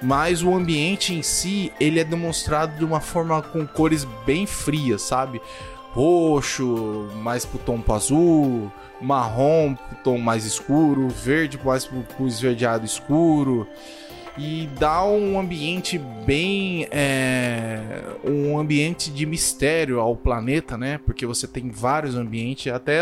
Mas 0.00 0.42
o 0.42 0.54
ambiente 0.54 1.14
em 1.14 1.22
si, 1.22 1.72
ele 1.78 2.00
é 2.00 2.04
demonstrado 2.04 2.76
de 2.76 2.84
uma 2.84 3.00
forma 3.00 3.40
com 3.40 3.66
cores 3.66 4.04
bem 4.26 4.46
frias, 4.46 5.02
sabe? 5.02 5.40
Roxo, 5.92 7.08
mais 7.16 7.44
pro 7.44 7.58
tom 7.58 7.80
pro 7.80 7.94
azul, 7.94 8.72
marrom 9.00 9.74
pro 9.74 9.96
tom 10.02 10.18
mais 10.18 10.44
escuro, 10.44 11.08
verde 11.08 11.60
mais 11.62 11.84
pro, 11.84 12.02
pro 12.02 12.26
esverdeado 12.26 12.84
escuro 12.84 13.68
e 14.36 14.68
dá 14.78 15.04
um 15.04 15.38
ambiente 15.38 15.98
bem 15.98 16.86
é, 16.90 18.02
um 18.24 18.58
ambiente 18.58 19.10
de 19.10 19.26
mistério 19.26 20.00
ao 20.00 20.16
planeta, 20.16 20.76
né? 20.76 20.98
Porque 20.98 21.26
você 21.26 21.46
tem 21.46 21.68
vários 21.68 22.14
ambientes, 22.14 22.72
até 22.72 23.00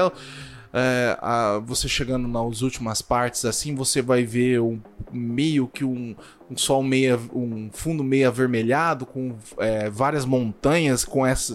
é, 0.73 1.19
a, 1.21 1.61
você 1.65 1.89
chegando 1.89 2.27
nas 2.27 2.63
últimas 2.63 3.01
partes 3.01 3.45
assim, 3.45 3.75
você 3.75 4.03
vai 4.03 4.25
ver 4.25 4.61
um, 4.61 4.81
meio 5.13 5.69
que 5.69 5.85
um, 5.85 6.17
um 6.51 6.57
sol 6.57 6.83
meio 6.83 7.21
um 7.33 7.71
fundo 7.73 8.03
meio 8.03 8.29
avermelhado 8.29 9.07
com 9.07 9.37
é, 9.59 9.91
várias 9.91 10.25
montanhas 10.25 11.05
com 11.05 11.27
essa, 11.27 11.55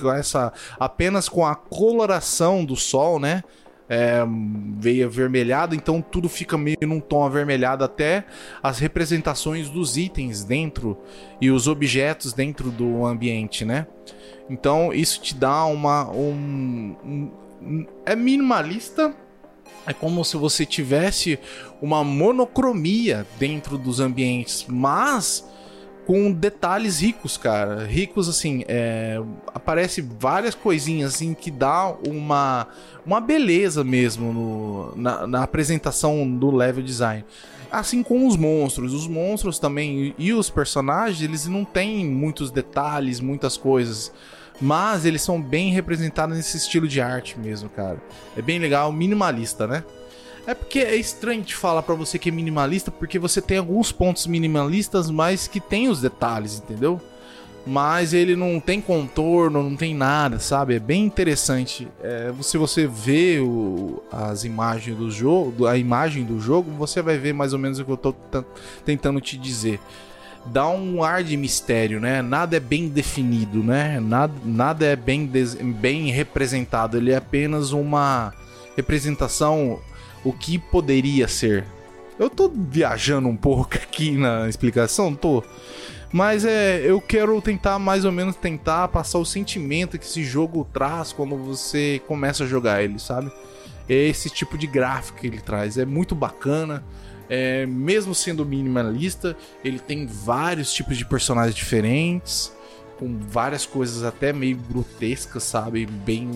com 0.00 0.12
essa 0.12 0.52
apenas 0.78 1.28
com 1.28 1.46
a 1.46 1.54
coloração 1.54 2.64
do 2.64 2.76
sol, 2.76 3.18
né? 3.20 3.42
É, 3.92 4.22
veio 4.78 5.04
avermelhado, 5.04 5.74
então 5.74 6.00
tudo 6.00 6.26
fica 6.26 6.56
meio 6.56 6.78
num 6.80 6.98
tom 6.98 7.26
avermelhado 7.26 7.84
até 7.84 8.24
as 8.62 8.78
representações 8.78 9.68
dos 9.68 9.98
itens 9.98 10.42
dentro 10.42 10.96
e 11.38 11.50
os 11.50 11.68
objetos 11.68 12.32
dentro 12.32 12.70
do 12.70 13.04
ambiente, 13.04 13.66
né? 13.66 13.86
Então 14.48 14.94
isso 14.94 15.20
te 15.20 15.34
dá 15.34 15.66
uma 15.66 16.10
um, 16.10 16.96
um, 17.04 17.86
é 18.06 18.16
minimalista, 18.16 19.14
é 19.86 19.92
como 19.92 20.24
se 20.24 20.38
você 20.38 20.64
tivesse 20.64 21.38
uma 21.82 22.02
monocromia 22.02 23.26
dentro 23.38 23.76
dos 23.76 24.00
ambientes, 24.00 24.64
mas 24.66 25.46
com 26.06 26.32
detalhes 26.32 27.00
ricos, 27.00 27.36
cara. 27.36 27.84
Ricos, 27.84 28.28
assim, 28.28 28.64
é... 28.68 29.20
aparece 29.54 30.00
várias 30.00 30.54
coisinhas, 30.54 31.14
assim, 31.14 31.34
que 31.34 31.50
dá 31.50 31.94
uma, 32.06 32.66
uma 33.06 33.20
beleza 33.20 33.84
mesmo 33.84 34.32
no... 34.32 34.96
na, 34.96 35.26
na 35.26 35.42
apresentação 35.42 36.28
do 36.28 36.50
level 36.50 36.82
design. 36.82 37.24
Assim 37.70 38.02
como 38.02 38.28
os 38.28 38.36
monstros. 38.36 38.92
Os 38.92 39.06
monstros 39.06 39.58
também 39.58 40.14
e 40.18 40.32
os 40.32 40.50
personagens, 40.50 41.22
eles 41.22 41.46
não 41.46 41.64
têm 41.64 42.06
muitos 42.06 42.50
detalhes, 42.50 43.20
muitas 43.20 43.56
coisas. 43.56 44.12
Mas 44.60 45.04
eles 45.04 45.22
são 45.22 45.40
bem 45.40 45.72
representados 45.72 46.36
nesse 46.36 46.56
estilo 46.56 46.86
de 46.86 47.00
arte 47.00 47.38
mesmo, 47.38 47.68
cara. 47.70 48.00
É 48.36 48.42
bem 48.42 48.58
legal, 48.58 48.92
minimalista, 48.92 49.66
né? 49.66 49.82
É 50.46 50.54
porque 50.54 50.80
é 50.80 50.96
estranho 50.96 51.42
de 51.42 51.54
falar 51.54 51.82
para 51.82 51.94
você 51.94 52.18
que 52.18 52.28
é 52.28 52.32
minimalista, 52.32 52.90
porque 52.90 53.18
você 53.18 53.40
tem 53.40 53.58
alguns 53.58 53.92
pontos 53.92 54.26
minimalistas, 54.26 55.08
mas 55.08 55.46
que 55.46 55.60
tem 55.60 55.88
os 55.88 56.00
detalhes, 56.00 56.58
entendeu? 56.58 57.00
Mas 57.64 58.12
ele 58.12 58.34
não 58.34 58.58
tem 58.58 58.80
contorno, 58.80 59.62
não 59.62 59.76
tem 59.76 59.94
nada, 59.94 60.40
sabe? 60.40 60.74
É 60.74 60.80
bem 60.80 61.04
interessante. 61.04 61.86
É, 62.02 62.32
se 62.40 62.58
você 62.58 62.88
vê 62.88 63.38
o, 63.38 64.02
as 64.10 64.42
imagens 64.42 64.96
do 64.96 65.08
jogo, 65.12 65.66
a 65.68 65.78
imagem 65.78 66.24
do 66.24 66.40
jogo, 66.40 66.72
você 66.72 67.00
vai 67.00 67.16
ver 67.16 67.32
mais 67.32 67.52
ou 67.52 67.60
menos 67.60 67.78
o 67.78 67.84
que 67.84 67.92
eu 67.92 67.96
tô 67.96 68.12
tentando 68.84 69.20
te 69.20 69.38
dizer. 69.38 69.78
Dá 70.44 70.68
um 70.68 71.04
ar 71.04 71.22
de 71.22 71.36
mistério, 71.36 72.00
né? 72.00 72.20
Nada 72.20 72.56
é 72.56 72.60
bem 72.60 72.88
definido, 72.88 73.62
né? 73.62 74.00
Nada, 74.00 74.34
nada 74.44 74.84
é 74.84 74.96
bem, 74.96 75.24
bem 75.24 76.10
representado. 76.10 76.96
Ele 76.96 77.12
é 77.12 77.16
apenas 77.16 77.70
uma 77.70 78.34
representação 78.76 79.78
o 80.24 80.32
que 80.32 80.58
poderia 80.58 81.26
ser. 81.28 81.64
Eu 82.18 82.30
tô 82.30 82.48
viajando 82.48 83.28
um 83.28 83.36
pouco 83.36 83.74
aqui 83.76 84.12
na 84.12 84.48
explicação, 84.48 85.14
tô. 85.14 85.42
Mas 86.12 86.44
é, 86.44 86.82
eu 86.84 87.00
quero 87.00 87.40
tentar 87.40 87.78
mais 87.78 88.04
ou 88.04 88.12
menos 88.12 88.36
tentar 88.36 88.88
passar 88.88 89.18
o 89.18 89.24
sentimento 89.24 89.98
que 89.98 90.04
esse 90.04 90.22
jogo 90.22 90.68
traz 90.70 91.10
quando 91.10 91.36
você 91.36 92.02
começa 92.06 92.44
a 92.44 92.46
jogar 92.46 92.82
ele, 92.82 92.98
sabe? 92.98 93.32
É 93.88 93.94
esse 93.94 94.28
tipo 94.28 94.58
de 94.58 94.66
gráfico 94.66 95.18
que 95.18 95.26
ele 95.26 95.40
traz, 95.40 95.78
é 95.78 95.86
muito 95.86 96.14
bacana. 96.14 96.84
É, 97.30 97.64
mesmo 97.64 98.14
sendo 98.14 98.44
minimalista, 98.44 99.34
ele 99.64 99.78
tem 99.78 100.06
vários 100.06 100.70
tipos 100.70 100.98
de 100.98 101.04
personagens 101.06 101.54
diferentes, 101.54 102.52
com 102.98 103.18
várias 103.18 103.64
coisas 103.64 104.04
até 104.04 104.34
meio 104.34 104.58
grotescas, 104.68 105.42
sabe? 105.42 105.86
Bem 105.86 106.30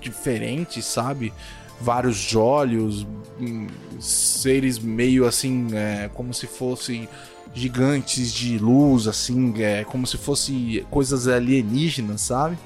diferentes, 0.00 0.84
sabe? 0.84 1.32
Vários 1.80 2.34
olhos, 2.34 3.06
hum, 3.40 3.66
seres 4.00 4.78
meio 4.78 5.26
assim, 5.26 5.68
é, 5.72 6.10
como 6.14 6.32
se 6.32 6.46
fossem 6.46 7.08
gigantes 7.54 8.32
de 8.32 8.58
luz, 8.58 9.06
assim, 9.06 9.54
é, 9.62 9.84
como 9.84 10.06
se 10.06 10.18
fosse 10.18 10.86
coisas 10.90 11.26
alienígenas, 11.26 12.20
sabe? 12.20 12.58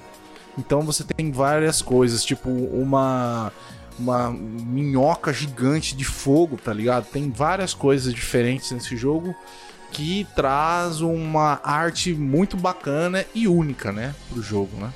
Então 0.58 0.82
você 0.82 1.04
tem 1.04 1.30
várias 1.30 1.80
coisas, 1.80 2.24
tipo 2.24 2.50
uma 2.50 3.52
uma 3.98 4.30
minhoca 4.30 5.30
gigante 5.30 5.94
de 5.94 6.04
fogo, 6.04 6.56
tá 6.56 6.72
ligado? 6.72 7.04
Tem 7.04 7.30
várias 7.30 7.74
coisas 7.74 8.14
diferentes 8.14 8.70
nesse 8.70 8.96
jogo 8.96 9.34
que 9.92 10.26
traz 10.34 11.00
uma 11.00 11.60
arte 11.62 12.14
muito 12.14 12.56
bacana 12.56 13.26
e 13.34 13.46
única, 13.46 13.92
né, 13.92 14.14
pro 14.30 14.40
jogo, 14.40 14.76
né? 14.78 14.90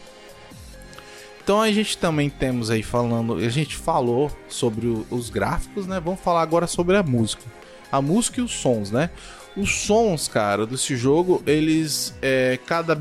Então 1.44 1.60
a 1.60 1.70
gente 1.70 1.98
também 1.98 2.30
temos 2.30 2.70
aí 2.70 2.82
falando, 2.82 3.34
a 3.34 3.48
gente 3.50 3.76
falou 3.76 4.32
sobre 4.48 4.86
o, 4.86 5.06
os 5.10 5.28
gráficos, 5.28 5.86
né? 5.86 6.00
Vamos 6.00 6.20
falar 6.20 6.40
agora 6.40 6.66
sobre 6.66 6.96
a 6.96 7.02
música. 7.02 7.42
A 7.92 8.00
música 8.00 8.40
e 8.40 8.42
os 8.42 8.50
sons, 8.50 8.90
né? 8.90 9.10
Os 9.54 9.82
sons, 9.82 10.26
cara, 10.26 10.66
desse 10.66 10.96
jogo, 10.96 11.42
eles 11.46 12.14
é, 12.22 12.58
cada 12.66 12.98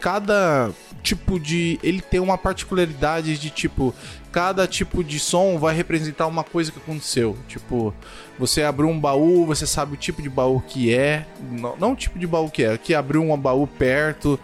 cada 0.00 0.72
tipo 1.02 1.38
de 1.38 1.78
ele 1.82 2.00
tem 2.00 2.20
uma 2.20 2.38
particularidade 2.38 3.38
de 3.38 3.50
tipo 3.50 3.94
cada 4.32 4.66
tipo 4.66 5.04
de 5.04 5.20
som 5.20 5.58
vai 5.58 5.76
representar 5.76 6.26
uma 6.26 6.42
coisa 6.42 6.72
que 6.72 6.78
aconteceu. 6.78 7.36
Tipo, 7.46 7.94
você 8.36 8.64
abriu 8.64 8.88
um 8.88 8.98
baú, 8.98 9.46
você 9.46 9.64
sabe 9.64 9.94
o 9.94 9.96
tipo 9.96 10.20
de 10.20 10.28
baú 10.28 10.60
que 10.60 10.92
é, 10.92 11.26
não, 11.52 11.76
não 11.76 11.92
o 11.92 11.96
tipo 11.96 12.18
de 12.18 12.26
baú 12.26 12.50
que 12.50 12.64
é, 12.64 12.76
que 12.76 12.94
abriu 12.94 13.22
um 13.22 13.36
baú 13.38 13.66
perto, 13.66 14.40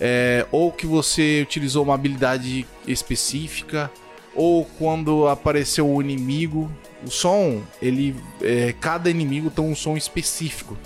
é, 0.00 0.46
ou 0.50 0.70
que 0.72 0.86
você 0.86 1.42
utilizou 1.42 1.84
uma 1.84 1.94
habilidade 1.94 2.66
específica, 2.86 3.90
ou 4.34 4.64
quando 4.78 5.26
apareceu 5.26 5.88
o 5.88 6.00
inimigo. 6.00 6.70
O 7.04 7.10
som, 7.10 7.62
ele, 7.80 8.16
é, 8.42 8.74
cada 8.80 9.08
inimigo 9.08 9.50
tem 9.50 9.64
um 9.64 9.74
som 9.74 9.96
específico 9.96 10.76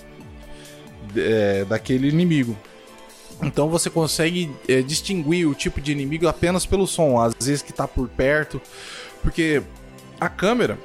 é, 1.16 1.64
daquele 1.64 2.08
inimigo. 2.08 2.56
Então 3.42 3.68
você 3.68 3.88
consegue 3.88 4.50
é, 4.68 4.82
distinguir 4.82 5.48
o 5.48 5.54
tipo 5.54 5.80
de 5.80 5.92
inimigo 5.92 6.28
apenas 6.28 6.66
pelo 6.66 6.86
som, 6.86 7.18
às 7.18 7.34
vezes 7.34 7.62
que 7.62 7.70
está 7.70 7.88
por 7.88 8.08
perto, 8.08 8.60
porque 9.22 9.62
a 10.20 10.28
câmera, 10.28 10.78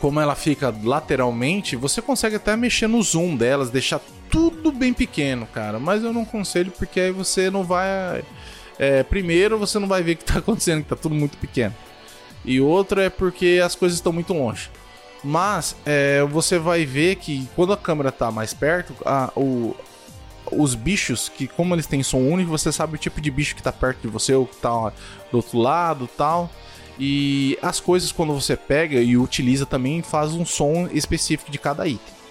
como 0.00 0.20
ela 0.20 0.34
fica 0.34 0.74
lateralmente, 0.84 1.74
você 1.74 2.02
consegue 2.02 2.36
até 2.36 2.54
mexer 2.56 2.88
no 2.88 3.02
zoom 3.02 3.36
delas, 3.36 3.70
deixar 3.70 4.00
tudo 4.32 4.72
bem 4.72 4.94
pequeno, 4.94 5.46
cara. 5.46 5.78
Mas 5.78 6.02
eu 6.02 6.12
não 6.12 6.22
aconselho 6.22 6.72
porque 6.72 6.98
aí 6.98 7.12
você 7.12 7.50
não 7.50 7.62
vai. 7.62 8.24
É, 8.78 9.02
primeiro, 9.02 9.58
você 9.58 9.78
não 9.78 9.86
vai 9.86 10.02
ver 10.02 10.12
o 10.12 10.16
que 10.16 10.24
tá 10.24 10.38
acontecendo, 10.40 10.82
que 10.82 10.88
tá 10.88 10.96
tudo 10.96 11.14
muito 11.14 11.36
pequeno. 11.36 11.74
E 12.44 12.60
outra 12.60 13.04
é 13.04 13.10
porque 13.10 13.60
as 13.64 13.76
coisas 13.76 13.98
estão 13.98 14.12
muito 14.12 14.32
longe. 14.32 14.70
Mas 15.22 15.76
é, 15.86 16.24
você 16.24 16.58
vai 16.58 16.84
ver 16.84 17.16
que 17.16 17.46
quando 17.54 17.72
a 17.72 17.76
câmera 17.76 18.10
tá 18.10 18.32
mais 18.32 18.52
perto, 18.52 18.96
a, 19.04 19.30
o, 19.36 19.76
os 20.50 20.74
bichos, 20.74 21.28
que 21.28 21.46
como 21.46 21.74
eles 21.74 21.86
têm 21.86 22.02
som 22.02 22.18
único, 22.18 22.50
você 22.50 22.72
sabe 22.72 22.96
o 22.96 22.98
tipo 22.98 23.20
de 23.20 23.30
bicho 23.30 23.54
que 23.54 23.62
tá 23.62 23.70
perto 23.70 24.00
de 24.00 24.08
você 24.08 24.34
ou 24.34 24.46
que 24.46 24.56
tá 24.56 24.92
do 25.30 25.36
outro 25.36 25.58
lado 25.58 26.08
tal. 26.16 26.50
E 26.98 27.56
as 27.62 27.78
coisas, 27.78 28.10
quando 28.10 28.32
você 28.32 28.56
pega 28.56 29.00
e 29.00 29.16
utiliza 29.16 29.66
também, 29.66 30.02
faz 30.02 30.32
um 30.32 30.44
som 30.44 30.88
específico 30.92 31.50
de 31.50 31.58
cada 31.58 31.86
item. 31.86 32.21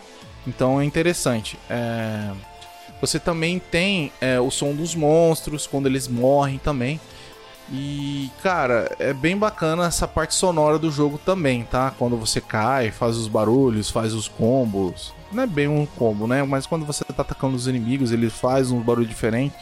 Então 0.46 0.80
é 0.80 0.86
interessante. 0.86 1.58
É... 1.70 2.32
Você 3.00 3.20
também 3.20 3.60
tem 3.60 4.12
é, 4.22 4.40
o 4.40 4.52
som 4.52 4.74
dos 4.74 4.94
monstros 4.94 5.66
quando 5.66 5.88
eles 5.88 6.08
morrem 6.08 6.60
também. 6.60 7.00
E, 7.72 8.30
cara, 8.44 8.96
é 9.00 9.14
bem 9.14 9.36
bacana 9.36 9.86
essa 9.86 10.08
parte 10.08 10.36
sonora 10.36 10.78
do 10.78 10.92
jogo 10.92 11.18
também, 11.18 11.64
tá? 11.64 11.92
Quando 11.98 12.18
você 12.18 12.42
cai, 12.42 12.92
faz 12.92 13.16
os 13.16 13.28
barulhos, 13.28 13.90
faz 13.90 14.14
os 14.14 14.28
combos. 14.28 15.14
Não 15.32 15.44
é 15.44 15.48
bem 15.48 15.68
um 15.68 15.86
combo, 15.86 16.28
né? 16.28 16.44
Mas 16.44 16.68
quando 16.68 16.86
você 16.86 17.04
tá 17.06 17.24
atacando 17.24 17.56
os 17.56 17.68
inimigos, 17.68 18.12
ele 18.12 18.30
faz 18.30 18.72
um 18.72 18.82
barulho 18.82 19.08
diferente. 19.08 19.56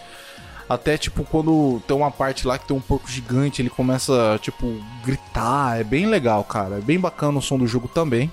Até, 0.67 0.98
tipo, 0.98 1.24
quando 1.24 1.81
tem 1.88 1.95
uma 1.95 2.12
parte 2.12 2.48
lá 2.48 2.57
que 2.57 2.67
tem 2.67 2.75
um 2.75 2.81
porco 2.81 3.09
gigante, 3.09 3.62
ele 3.62 3.69
começa, 3.69 4.39
tipo, 4.41 4.81
gritar. 5.03 5.79
É 5.79 5.83
bem 5.83 6.07
legal, 6.07 6.43
cara. 6.43 6.77
É 6.77 6.81
bem 6.81 7.00
bacana 7.00 7.38
o 7.38 7.41
som 7.41 7.57
do 7.57 7.67
jogo 7.67 7.88
também. 7.88 8.31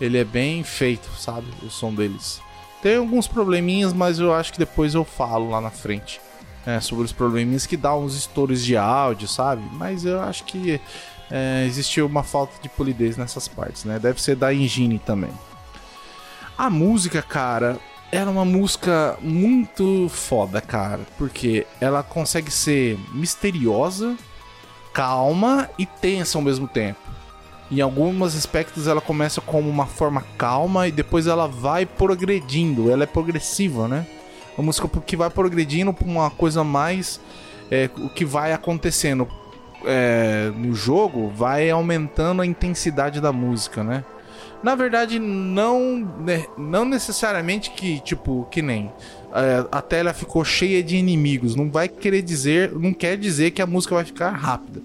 Ele 0.00 0.18
é 0.18 0.24
bem 0.24 0.62
feito, 0.62 1.08
sabe? 1.18 1.46
O 1.62 1.70
som 1.70 1.94
deles. 1.94 2.40
Tem 2.82 2.96
alguns 2.96 3.26
probleminhas, 3.26 3.92
mas 3.92 4.18
eu 4.18 4.34
acho 4.34 4.52
que 4.52 4.58
depois 4.58 4.94
eu 4.94 5.04
falo 5.04 5.50
lá 5.50 5.60
na 5.60 5.70
frente 5.70 6.20
é, 6.66 6.80
sobre 6.80 7.04
os 7.04 7.12
probleminhas 7.12 7.66
que 7.66 7.76
dá 7.76 7.94
uns 7.96 8.14
estouros 8.14 8.62
de 8.64 8.76
áudio, 8.76 9.28
sabe? 9.28 9.62
Mas 9.72 10.04
eu 10.04 10.20
acho 10.20 10.44
que 10.44 10.80
é, 11.30 11.64
existiu 11.66 12.06
uma 12.06 12.22
falta 12.22 12.54
de 12.62 12.68
polidez 12.68 13.16
nessas 13.16 13.48
partes, 13.48 13.84
né? 13.84 13.98
Deve 13.98 14.20
ser 14.20 14.36
da 14.36 14.52
engine 14.52 14.98
também. 14.98 15.32
A 16.56 16.70
música, 16.70 17.20
cara, 17.22 17.78
era 18.10 18.30
uma 18.30 18.44
música 18.44 19.18
muito 19.20 20.08
foda, 20.08 20.60
cara, 20.60 21.00
porque 21.18 21.66
ela 21.80 22.02
consegue 22.02 22.50
ser 22.50 22.98
misteriosa, 23.12 24.16
calma 24.92 25.68
e 25.76 25.84
tensa 25.84 26.38
ao 26.38 26.42
mesmo 26.42 26.68
tempo. 26.68 27.00
Em 27.70 27.80
alguns 27.80 28.36
aspectos 28.36 28.86
ela 28.86 29.00
começa 29.00 29.40
como 29.40 29.68
uma 29.68 29.86
forma 29.86 30.22
calma 30.36 30.86
e 30.86 30.92
depois 30.92 31.26
ela 31.26 31.46
vai 31.46 31.86
progredindo, 31.86 32.90
ela 32.90 33.04
é 33.04 33.06
progressiva, 33.06 33.88
né? 33.88 34.06
uma 34.56 34.66
música 34.66 34.88
que 35.00 35.16
vai 35.16 35.30
progredindo 35.30 35.92
para 35.92 36.06
uma 36.06 36.30
coisa 36.30 36.62
mais. 36.64 37.20
É, 37.70 37.88
o 37.96 38.08
que 38.08 38.24
vai 38.24 38.52
acontecendo 38.52 39.26
é, 39.86 40.52
no 40.54 40.74
jogo 40.74 41.32
vai 41.34 41.70
aumentando 41.70 42.42
a 42.42 42.46
intensidade 42.46 43.20
da 43.20 43.32
música, 43.32 43.82
né? 43.82 44.04
Na 44.62 44.74
verdade, 44.74 45.18
não, 45.18 46.08
né, 46.20 46.46
não 46.56 46.84
necessariamente 46.84 47.70
que, 47.70 48.00
tipo, 48.00 48.46
que 48.50 48.62
nem 48.62 48.90
é, 49.34 49.66
a 49.70 49.82
tela 49.82 50.14
ficou 50.14 50.44
cheia 50.44 50.82
de 50.82 50.96
inimigos. 50.96 51.54
Não 51.54 51.70
vai 51.70 51.88
querer 51.88 52.22
dizer, 52.22 52.72
não 52.72 52.94
quer 52.94 53.16
dizer 53.18 53.50
que 53.50 53.60
a 53.60 53.66
música 53.66 53.94
vai 53.94 54.04
ficar 54.04 54.30
rápida. 54.30 54.80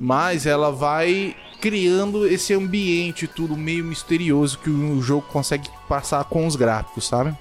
Mas 0.00 0.46
ela 0.46 0.70
vai 0.70 1.34
criando 1.60 2.26
esse 2.26 2.54
ambiente 2.54 3.26
tudo 3.26 3.56
meio 3.56 3.84
misterioso 3.84 4.58
que 4.58 4.70
o 4.70 5.00
jogo 5.02 5.26
consegue 5.28 5.68
passar 5.88 6.24
com 6.24 6.46
os 6.46 6.56
gráficos, 6.56 7.06
sabe? 7.06 7.36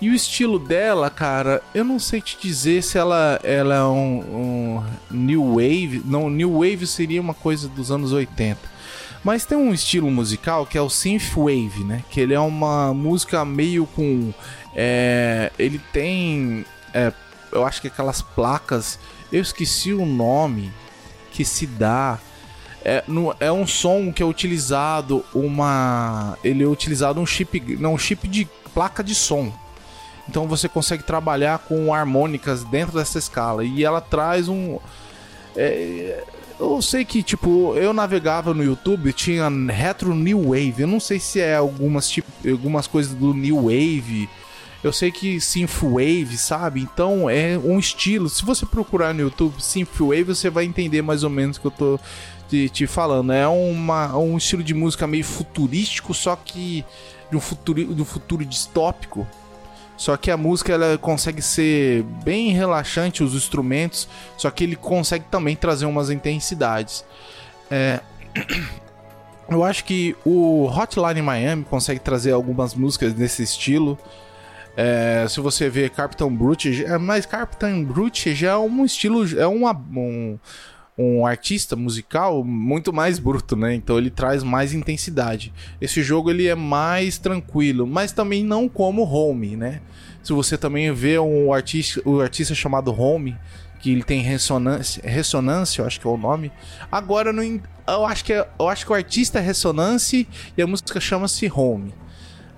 E 0.00 0.10
o 0.10 0.14
estilo 0.14 0.58
dela, 0.58 1.08
cara, 1.08 1.62
eu 1.74 1.84
não 1.84 1.98
sei 1.98 2.20
te 2.20 2.36
dizer 2.40 2.82
se 2.82 2.98
ela, 2.98 3.40
ela 3.42 3.74
é 3.76 3.84
um, 3.84 4.80
um 4.80 4.84
new 5.10 5.54
wave. 5.54 6.02
Não, 6.04 6.28
new 6.28 6.58
wave 6.58 6.86
seria 6.86 7.20
uma 7.20 7.32
coisa 7.32 7.68
dos 7.68 7.90
anos 7.90 8.12
80. 8.12 8.58
Mas 9.22 9.46
tem 9.46 9.56
um 9.56 9.72
estilo 9.72 10.10
musical 10.10 10.66
que 10.66 10.76
é 10.76 10.82
o 10.82 10.90
synth 10.90 11.34
wave, 11.34 11.84
né? 11.84 12.04
Que 12.10 12.20
ele 12.20 12.34
é 12.34 12.40
uma 12.40 12.92
música 12.92 13.44
meio 13.44 13.86
com, 13.86 14.34
é, 14.74 15.50
ele 15.58 15.80
tem, 15.92 16.66
é, 16.92 17.10
eu 17.50 17.64
acho 17.64 17.80
que 17.80 17.86
aquelas 17.86 18.20
placas, 18.20 18.98
eu 19.32 19.40
esqueci 19.40 19.94
o 19.94 20.04
nome 20.04 20.70
que 21.32 21.44
se 21.44 21.66
dá. 21.66 22.18
É, 22.84 23.02
no, 23.08 23.34
é 23.40 23.50
um 23.50 23.66
som 23.66 24.12
que 24.12 24.22
é 24.22 24.26
utilizado 24.26 25.24
uma, 25.34 26.36
ele 26.44 26.62
é 26.62 26.66
utilizado 26.66 27.18
um 27.18 27.24
chip, 27.24 27.78
não, 27.80 27.94
um 27.94 27.98
chip 27.98 28.28
de 28.28 28.46
placa 28.74 29.02
de 29.02 29.14
som 29.14 29.50
então 30.28 30.46
você 30.46 30.68
consegue 30.68 31.02
trabalhar 31.02 31.58
com 31.58 31.92
harmônicas 31.92 32.64
dentro 32.64 32.98
dessa 32.98 33.18
escala. 33.18 33.64
E 33.64 33.84
ela 33.84 34.00
traz 34.00 34.48
um. 34.48 34.78
É, 35.56 36.24
eu 36.58 36.80
sei 36.80 37.04
que, 37.04 37.22
tipo, 37.22 37.74
eu 37.76 37.92
navegava 37.92 38.54
no 38.54 38.62
YouTube, 38.62 39.12
tinha 39.12 39.48
Retro 39.70 40.14
New 40.14 40.48
Wave. 40.48 40.74
Eu 40.78 40.88
não 40.88 41.00
sei 41.00 41.18
se 41.18 41.40
é 41.40 41.56
algumas, 41.56 42.08
tipo, 42.08 42.30
algumas 42.48 42.86
coisas 42.86 43.12
do 43.14 43.34
New 43.34 43.64
Wave. 43.64 44.28
Eu 44.84 44.92
sei 44.92 45.10
que 45.10 45.40
Synthwave, 45.40 46.36
sabe? 46.36 46.80
Então 46.80 47.28
é 47.28 47.58
um 47.58 47.78
estilo. 47.78 48.28
Se 48.28 48.44
você 48.44 48.64
procurar 48.64 49.12
no 49.12 49.22
YouTube 49.22 49.60
Synthwave, 49.60 50.24
você 50.24 50.50
vai 50.50 50.64
entender 50.64 51.02
mais 51.02 51.24
ou 51.24 51.30
menos 51.30 51.56
o 51.56 51.60
que 51.60 51.66
eu 51.66 51.70
tô 51.70 52.00
te, 52.48 52.68
te 52.68 52.86
falando. 52.86 53.32
É 53.32 53.48
uma, 53.48 54.16
um 54.16 54.36
estilo 54.36 54.62
de 54.62 54.74
música 54.74 55.06
meio 55.06 55.24
futurístico, 55.24 56.12
só 56.14 56.36
que 56.36 56.84
de 57.30 57.36
um 57.36 57.40
futuro, 57.40 57.94
de 57.94 58.02
um 58.02 58.04
futuro 58.04 58.44
distópico 58.44 59.26
só 59.96 60.16
que 60.16 60.30
a 60.30 60.36
música 60.36 60.72
ela 60.72 60.98
consegue 60.98 61.40
ser 61.40 62.02
bem 62.24 62.50
relaxante, 62.50 63.22
os 63.22 63.34
instrumentos, 63.34 64.08
só 64.36 64.50
que 64.50 64.64
ele 64.64 64.76
consegue 64.76 65.24
também 65.30 65.54
trazer 65.54 65.86
umas 65.86 66.10
intensidades. 66.10 67.04
É... 67.70 68.00
Eu 69.46 69.62
acho 69.62 69.84
que 69.84 70.16
o 70.24 70.66
Hotline 70.66 71.20
Miami 71.20 71.64
consegue 71.64 72.00
trazer 72.00 72.32
algumas 72.32 72.74
músicas 72.74 73.14
nesse 73.14 73.42
estilo. 73.42 73.98
É, 74.76 75.26
se 75.28 75.40
você 75.40 75.70
vê 75.70 75.88
Captain 75.88 76.34
Brute, 76.34 76.84
é, 76.84 76.98
mas 76.98 77.26
Captain 77.26 77.84
Brute 77.84 78.34
já 78.34 78.52
é 78.52 78.56
um 78.56 78.84
estilo, 78.84 79.24
é 79.38 79.46
uma, 79.46 79.72
um, 79.72 80.38
um 80.98 81.26
artista 81.26 81.76
musical 81.76 82.42
muito 82.42 82.92
mais 82.92 83.18
bruto, 83.18 83.56
né? 83.56 83.74
Então 83.74 83.98
ele 83.98 84.10
traz 84.10 84.42
mais 84.42 84.72
intensidade. 84.72 85.52
Esse 85.80 86.02
jogo 86.02 86.30
ele 86.30 86.46
é 86.46 86.54
mais 86.54 87.18
tranquilo, 87.18 87.86
mas 87.86 88.12
também 88.12 88.44
não 88.44 88.68
como 88.68 89.02
Home, 89.02 89.56
né? 89.56 89.80
Se 90.22 90.32
você 90.32 90.56
também 90.56 90.92
vê 90.92 91.18
um 91.18 91.52
artista, 91.52 92.00
o 92.04 92.16
um 92.16 92.20
artista 92.20 92.54
chamado 92.54 92.90
Home, 92.98 93.36
que 93.80 93.92
ele 93.92 94.02
tem 94.02 94.22
ressonância, 94.22 95.02
ressonância, 95.04 95.82
eu 95.82 95.86
acho 95.86 96.00
que 96.00 96.06
é 96.06 96.10
o 96.10 96.16
nome. 96.16 96.50
Agora 96.90 97.32
no, 97.32 97.42
eu 97.42 98.06
acho 98.06 98.24
que 98.24 98.32
é, 98.32 98.48
eu 98.58 98.68
acho 98.68 98.86
que 98.86 98.92
o 98.92 98.94
artista 98.94 99.38
é 99.38 99.42
Ressonância 99.42 100.26
e 100.56 100.62
a 100.62 100.66
música 100.66 100.98
chama-se 101.00 101.50
Home. 101.54 101.92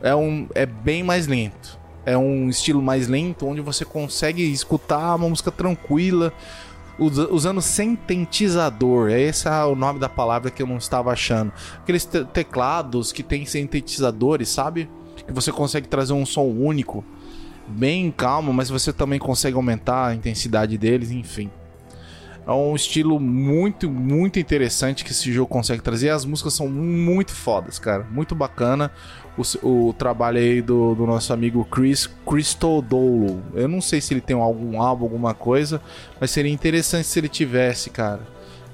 É 0.00 0.14
um 0.14 0.48
é 0.54 0.64
bem 0.64 1.02
mais 1.02 1.26
lento. 1.26 1.78
É 2.06 2.16
um 2.16 2.48
estilo 2.48 2.80
mais 2.80 3.08
lento 3.08 3.46
onde 3.46 3.60
você 3.60 3.84
consegue 3.84 4.42
escutar 4.50 5.16
uma 5.16 5.28
música 5.28 5.50
tranquila 5.50 6.32
usando 6.98 7.60
sintetizador. 7.60 9.10
Esse 9.10 9.48
é 9.48 9.64
o 9.64 9.74
nome 9.74 9.98
da 9.98 10.08
palavra 10.08 10.50
que 10.50 10.62
eu 10.62 10.66
não 10.66 10.78
estava 10.78 11.12
achando. 11.12 11.52
Aqueles 11.78 12.04
te 12.04 12.24
teclados 12.24 13.12
que 13.12 13.22
tem 13.22 13.44
sintetizadores, 13.44 14.48
sabe? 14.48 14.88
Que 15.26 15.32
você 15.32 15.52
consegue 15.52 15.88
trazer 15.88 16.12
um 16.12 16.24
som 16.24 16.44
único, 16.44 17.04
bem 17.66 18.10
calmo, 18.10 18.52
mas 18.52 18.70
você 18.70 18.92
também 18.92 19.18
consegue 19.18 19.56
aumentar 19.56 20.06
a 20.06 20.14
intensidade 20.14 20.78
deles, 20.78 21.10
enfim. 21.10 21.50
É 22.46 22.52
um 22.52 22.76
estilo 22.76 23.18
muito, 23.18 23.90
muito 23.90 24.38
interessante 24.38 25.04
que 25.04 25.10
esse 25.10 25.32
jogo 25.32 25.48
consegue 25.48 25.82
trazer. 25.82 26.10
As 26.10 26.24
músicas 26.24 26.54
são 26.54 26.68
muito 26.68 27.32
fodas, 27.32 27.76
cara. 27.78 28.06
Muito 28.08 28.36
bacana 28.36 28.92
o, 29.36 29.88
o 29.88 29.92
trabalho 29.92 30.38
aí 30.38 30.62
do, 30.62 30.94
do, 30.94 31.06
nosso 31.06 31.32
amigo 31.32 31.64
Chris 31.64 32.08
Christodoulou. 32.24 33.42
Eu 33.52 33.66
não 33.66 33.80
sei 33.80 34.00
se 34.00 34.14
ele 34.14 34.20
tem 34.20 34.36
algum 34.36 34.80
álbum, 34.80 35.04
alguma 35.04 35.34
coisa, 35.34 35.80
mas 36.20 36.30
seria 36.30 36.52
interessante 36.52 37.08
se 37.08 37.18
ele 37.18 37.28
tivesse, 37.28 37.90
cara. 37.90 38.20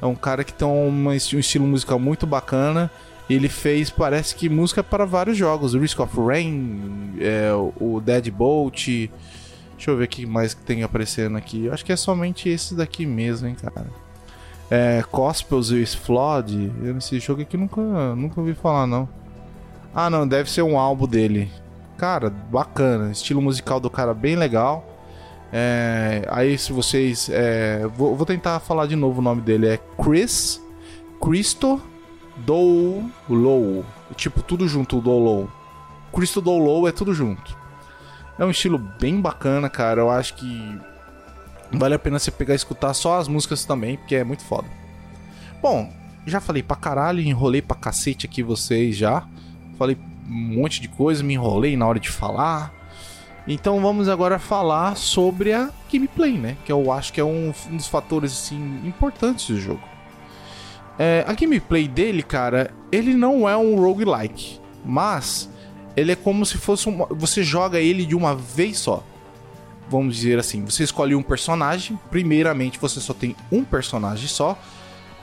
É 0.03 0.07
um 0.07 0.15
cara 0.15 0.45
que 0.45 0.53
tem 0.53 0.69
uma, 0.69 1.13
um 1.13 1.15
estilo 1.15 1.67
musical 1.67 1.99
muito 1.99 2.27
bacana. 2.27 2.91
Ele 3.31 3.49
fez, 3.49 3.89
parece 3.89 4.35
que 4.35 4.49
música 4.49 4.83
para 4.83 5.07
vários 5.07 5.39
jogos. 5.39 5.75
Risk 5.75 5.99
of 6.01 6.15
Rain, 6.21 7.15
é, 7.21 7.51
o 7.81 8.01
Deadbolt. 8.01 9.09
Deixa 9.83 9.90
eu 9.90 9.97
ver 9.97 10.05
o 10.05 10.09
que 10.09 10.25
mais 10.25 10.55
que 10.55 10.62
tem 10.62 10.85
aparecendo 10.85 11.37
aqui. 11.37 11.64
Eu 11.64 11.73
acho 11.73 11.85
que 11.85 11.90
é 11.90 11.97
somente 11.97 12.49
esse 12.49 12.73
daqui 12.73 13.05
mesmo, 13.05 13.49
hein, 13.49 13.57
cara. 13.61 13.85
É, 14.71 15.03
Gospels 15.11 15.73
e 15.73 15.85
Flood. 15.85 16.73
Esse 16.97 17.18
jogo 17.18 17.42
aqui 17.42 17.57
nunca, 17.57 17.81
nunca 18.14 18.40
ouvi 18.40 18.55
falar, 18.55 18.87
não. 18.87 19.09
Ah, 19.92 20.09
não, 20.09 20.27
deve 20.27 20.49
ser 20.49 20.62
um 20.62 20.79
álbum 20.79 21.09
dele. 21.09 21.51
Cara, 21.99 22.31
bacana. 22.31 23.11
Estilo 23.11 23.42
musical 23.42 23.81
do 23.81 23.90
cara 23.90 24.14
bem 24.14 24.37
legal. 24.37 24.87
É, 25.53 26.29
aí, 26.31 26.57
se 26.57 26.73
vocês. 26.73 27.29
É, 27.33 27.85
vou, 27.88 28.14
vou, 28.14 28.25
tentar 28.25 28.61
falar 28.61 28.87
de 28.87 28.95
novo 28.95 29.18
o 29.18 29.25
nome 29.25 29.40
dele. 29.40 29.66
É 29.66 29.81
Chris 30.01 30.62
Cristo 31.21 31.83
Doulou. 32.37 33.85
Tipo, 34.14 34.42
tudo 34.45 34.68
junto, 34.68 34.99
o 34.99 35.01
Doulou. 35.01 35.49
Cristo 36.12 36.40
Doulou 36.40 36.87
é 36.87 36.92
tudo 36.92 37.12
junto. 37.12 37.62
É 38.42 38.44
um 38.44 38.50
estilo 38.50 38.76
bem 38.76 39.20
bacana, 39.20 39.70
cara. 39.70 40.00
Eu 40.00 40.11
acho 40.11 40.35
que 40.35 40.78
vale 41.70 41.94
a 41.94 41.98
pena 41.98 42.18
você 42.18 42.28
pegar 42.28 42.55
e 42.55 42.57
escutar 42.57 42.92
só 42.92 43.20
as 43.20 43.28
músicas 43.28 43.64
também, 43.64 43.96
porque 43.96 44.16
é 44.16 44.24
muito 44.24 44.42
foda. 44.42 44.66
Bom, 45.62 45.88
já 46.26 46.40
falei 46.40 46.61
pra 46.61 46.74
caralho, 46.74 47.20
enrolei 47.20 47.62
pra 47.62 47.76
cacete 47.76 48.26
aqui 48.26 48.42
vocês 48.42 48.96
já 48.96 49.24
falei 49.78 49.96
um 50.28 50.61
monte 50.61 50.81
de 50.81 50.88
coisa, 50.88 51.22
me 51.22 51.35
enrolei 51.35 51.76
na 51.76 51.87
hora 51.87 52.00
de 52.00 52.11
falar. 52.11 52.72
Então 53.46 53.81
vamos 53.81 54.09
agora 54.09 54.40
falar 54.40 54.96
sobre 54.96 55.52
a 55.52 55.70
gameplay, 55.92 56.38
né? 56.38 56.57
Que 56.64 56.72
eu 56.72 56.90
acho 56.90 57.12
que 57.12 57.20
é 57.20 57.24
um, 57.24 57.52
um 57.70 57.76
dos 57.76 57.87
fatores 57.87 58.33
assim 58.33 58.81
importantes 58.85 59.46
do 59.46 59.61
jogo. 59.61 59.83
É, 60.98 61.24
a 61.28 61.33
gameplay 61.33 61.87
dele, 61.87 62.24
cara, 62.24 62.72
ele 62.90 63.14
não 63.14 63.48
é 63.48 63.57
um 63.57 63.76
roguelike, 63.76 64.61
mas 64.85 65.48
ele 65.96 66.12
é 66.12 66.16
como 66.16 66.44
se 66.46 66.59
fosse 66.59 66.88
um, 66.88 67.07
você 67.11 67.42
joga 67.42 67.81
ele 67.81 68.05
de 68.05 68.14
uma 68.14 68.35
vez 68.35 68.78
só. 68.78 69.05
vamos 69.88 70.16
dizer 70.16 70.38
assim, 70.38 70.64
você 70.64 70.85
escolhe 70.85 71.14
um 71.14 71.22
personagem. 71.22 71.98
Primeiramente, 72.11 72.78
você 72.78 73.00
só 73.00 73.12
tem 73.12 73.37
um 73.50 73.62
personagem 73.64 74.26
só, 74.26 74.59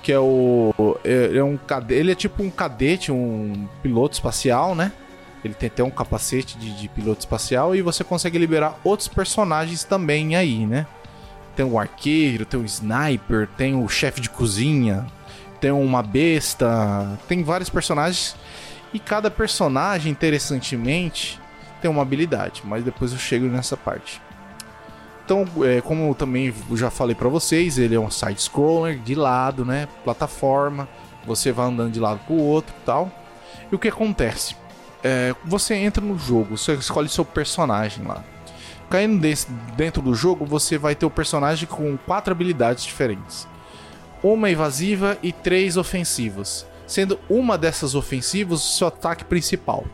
que 0.04 0.12
é 0.12 0.20
o 0.20 0.74
é, 1.04 1.38
é 1.38 1.44
um 1.44 1.58
ele 1.90 2.12
é 2.12 2.16
tipo 2.16 2.44
um 2.44 2.50
cadete, 2.50 3.12
um 3.12 3.68
piloto 3.82 4.14
espacial, 4.14 4.76
né? 4.76 4.92
Ele 5.44 5.54
tem 5.54 5.68
até 5.68 5.84
um 5.84 5.90
capacete 5.90 6.58
de, 6.58 6.76
de 6.76 6.90
piloto 6.90 7.22
espacial 7.22 7.76
e 7.76 7.82
você 7.82 8.04
consegue 8.04 8.38
liberar 8.38 8.78
outros 8.84 9.08
personagens 9.08 9.84
também 9.84 10.36
aí, 10.36 10.66
né? 10.66 10.86
Tem 11.56 11.66
o 11.66 11.80
arqueiro, 11.80 12.46
tem 12.46 12.60
o 12.60 12.66
sniper, 12.66 13.48
tem 13.58 13.76
o 13.76 13.88
chefe 13.88 14.22
de 14.22 14.30
cozinha, 14.30 15.08
tem 15.60 15.72
uma 15.72 16.04
besta, 16.04 17.18
tem 17.28 17.44
vários 17.44 17.70
personagens 17.70 18.36
e 18.94 19.00
cada 19.00 19.30
personagem, 19.30 20.12
interessantemente, 20.12 21.40
tem 21.82 21.90
uma 21.90 22.02
habilidade, 22.02 22.62
mas 22.66 22.84
depois 22.84 23.12
eu 23.12 23.18
chego 23.18 23.46
nessa 23.46 23.78
parte. 23.78 24.22
Então, 25.24 25.46
é, 25.64 25.80
como 25.82 26.10
eu 26.10 26.16
também 26.16 26.52
já 26.74 26.90
falei 26.90 27.16
para 27.16 27.30
vocês, 27.30 27.78
ele 27.78 27.94
é 27.94 28.00
um 28.00 28.10
side 28.10 28.42
scroller 28.42 28.98
de 28.98 29.14
lado, 29.14 29.64
né, 29.64 29.88
plataforma. 30.04 30.90
Você 31.26 31.52
vai 31.52 31.68
andando 31.68 31.92
de 31.92 32.00
lado 32.00 32.20
pro 32.26 32.34
outro, 32.34 32.74
tal. 32.84 33.12
E 33.72 33.76
o 33.76 33.78
que 33.78 33.88
acontece? 33.90 34.56
É, 35.04 35.36
você 35.46 35.76
entra 35.76 36.04
no 36.04 36.18
jogo, 36.18 36.58
você 36.58 36.74
escolhe 36.74 37.08
seu 37.08 37.24
personagem 37.24 38.04
lá. 38.06 38.24
Caindo 38.90 39.20
desse, 39.20 39.48
dentro 39.78 40.02
do 40.02 40.16
jogo, 40.16 40.48
você 40.48 40.80
vai 40.80 40.96
ter 40.96 41.06
o 41.06 41.12
personagem 41.12 41.68
com 41.68 41.96
quatro 41.96 42.32
habilidades 42.32 42.84
diferentes: 42.84 43.48
uma 44.24 44.50
evasiva 44.50 45.16
e 45.22 45.32
três 45.32 45.78
ofensivas. 45.78 46.66
Sendo 46.90 47.20
uma 47.30 47.56
dessas 47.56 47.94
ofensivas 47.94 48.66
o 48.66 48.76
seu 48.76 48.88
ataque 48.88 49.24
principal. 49.24 49.86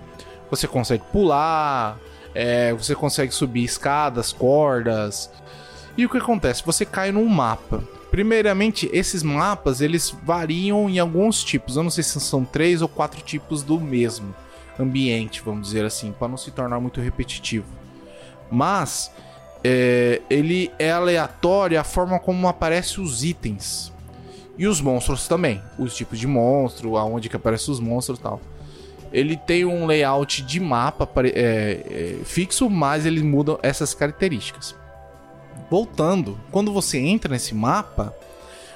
Você 0.50 0.66
consegue 0.66 1.04
pular, 1.12 2.00
é, 2.34 2.72
você 2.72 2.96
consegue 2.96 3.34
subir 3.34 3.66
escadas, 3.66 4.32
cordas. 4.32 5.30
E 5.98 6.06
o 6.06 6.10
que 6.10 6.18
acontece? 6.18 6.64
Você 6.66 6.86
cai 6.86 7.12
num 7.12 7.26
mapa. 7.26 7.84
Primeiramente, 8.10 8.90
esses 8.94 9.24
mapas 9.24 9.82
eles 9.82 10.16
variam 10.24 10.90
em 10.90 10.98
alguns 10.98 11.44
tipos. 11.44 11.76
Eu 11.76 11.84
não 11.84 11.90
sei 11.90 12.02
se 12.02 12.18
são 12.22 12.46
três 12.46 12.82
ou 12.82 12.88
quatro 12.88 13.22
tipos 13.22 13.62
do 13.62 13.78
mesmo 13.78 14.34
ambiente, 14.80 15.42
vamos 15.42 15.68
dizer 15.68 15.84
assim, 15.84 16.14
para 16.14 16.30
não 16.30 16.38
se 16.38 16.50
tornar 16.50 16.80
muito 16.80 17.02
repetitivo. 17.02 17.68
Mas 18.50 19.12
é, 19.66 20.22
ele 20.30 20.72
é 20.80 20.94
aleatório 20.94 21.78
a 21.78 21.84
forma 21.84 22.20
como 22.20 22.48
aparecem 22.48 23.04
os 23.04 23.22
itens 23.22 23.94
e 24.58 24.68
os 24.68 24.80
monstros 24.82 25.28
também, 25.28 25.62
os 25.78 25.96
tipos 25.96 26.20
de 26.20 26.28
monstro, 26.28 26.98
aonde 26.98 27.30
que 27.30 27.36
aparecem 27.36 27.74
os 27.74 27.80
monstros 27.80 28.20
e 28.20 28.22
tal 28.22 28.42
ele 29.16 29.38
tem 29.38 29.64
um 29.64 29.86
layout 29.86 30.42
de 30.44 30.60
mapa 30.60 31.10
é, 31.24 31.30
é, 32.20 32.26
fixo, 32.26 32.70
mas 32.70 33.06
ele 33.06 33.24
muda 33.24 33.58
essas 33.64 33.94
características. 33.94 34.76
Voltando, 35.72 36.38
quando 36.52 36.74
você 36.74 36.98
entra 36.98 37.32
nesse 37.32 37.56
mapa, 37.56 38.14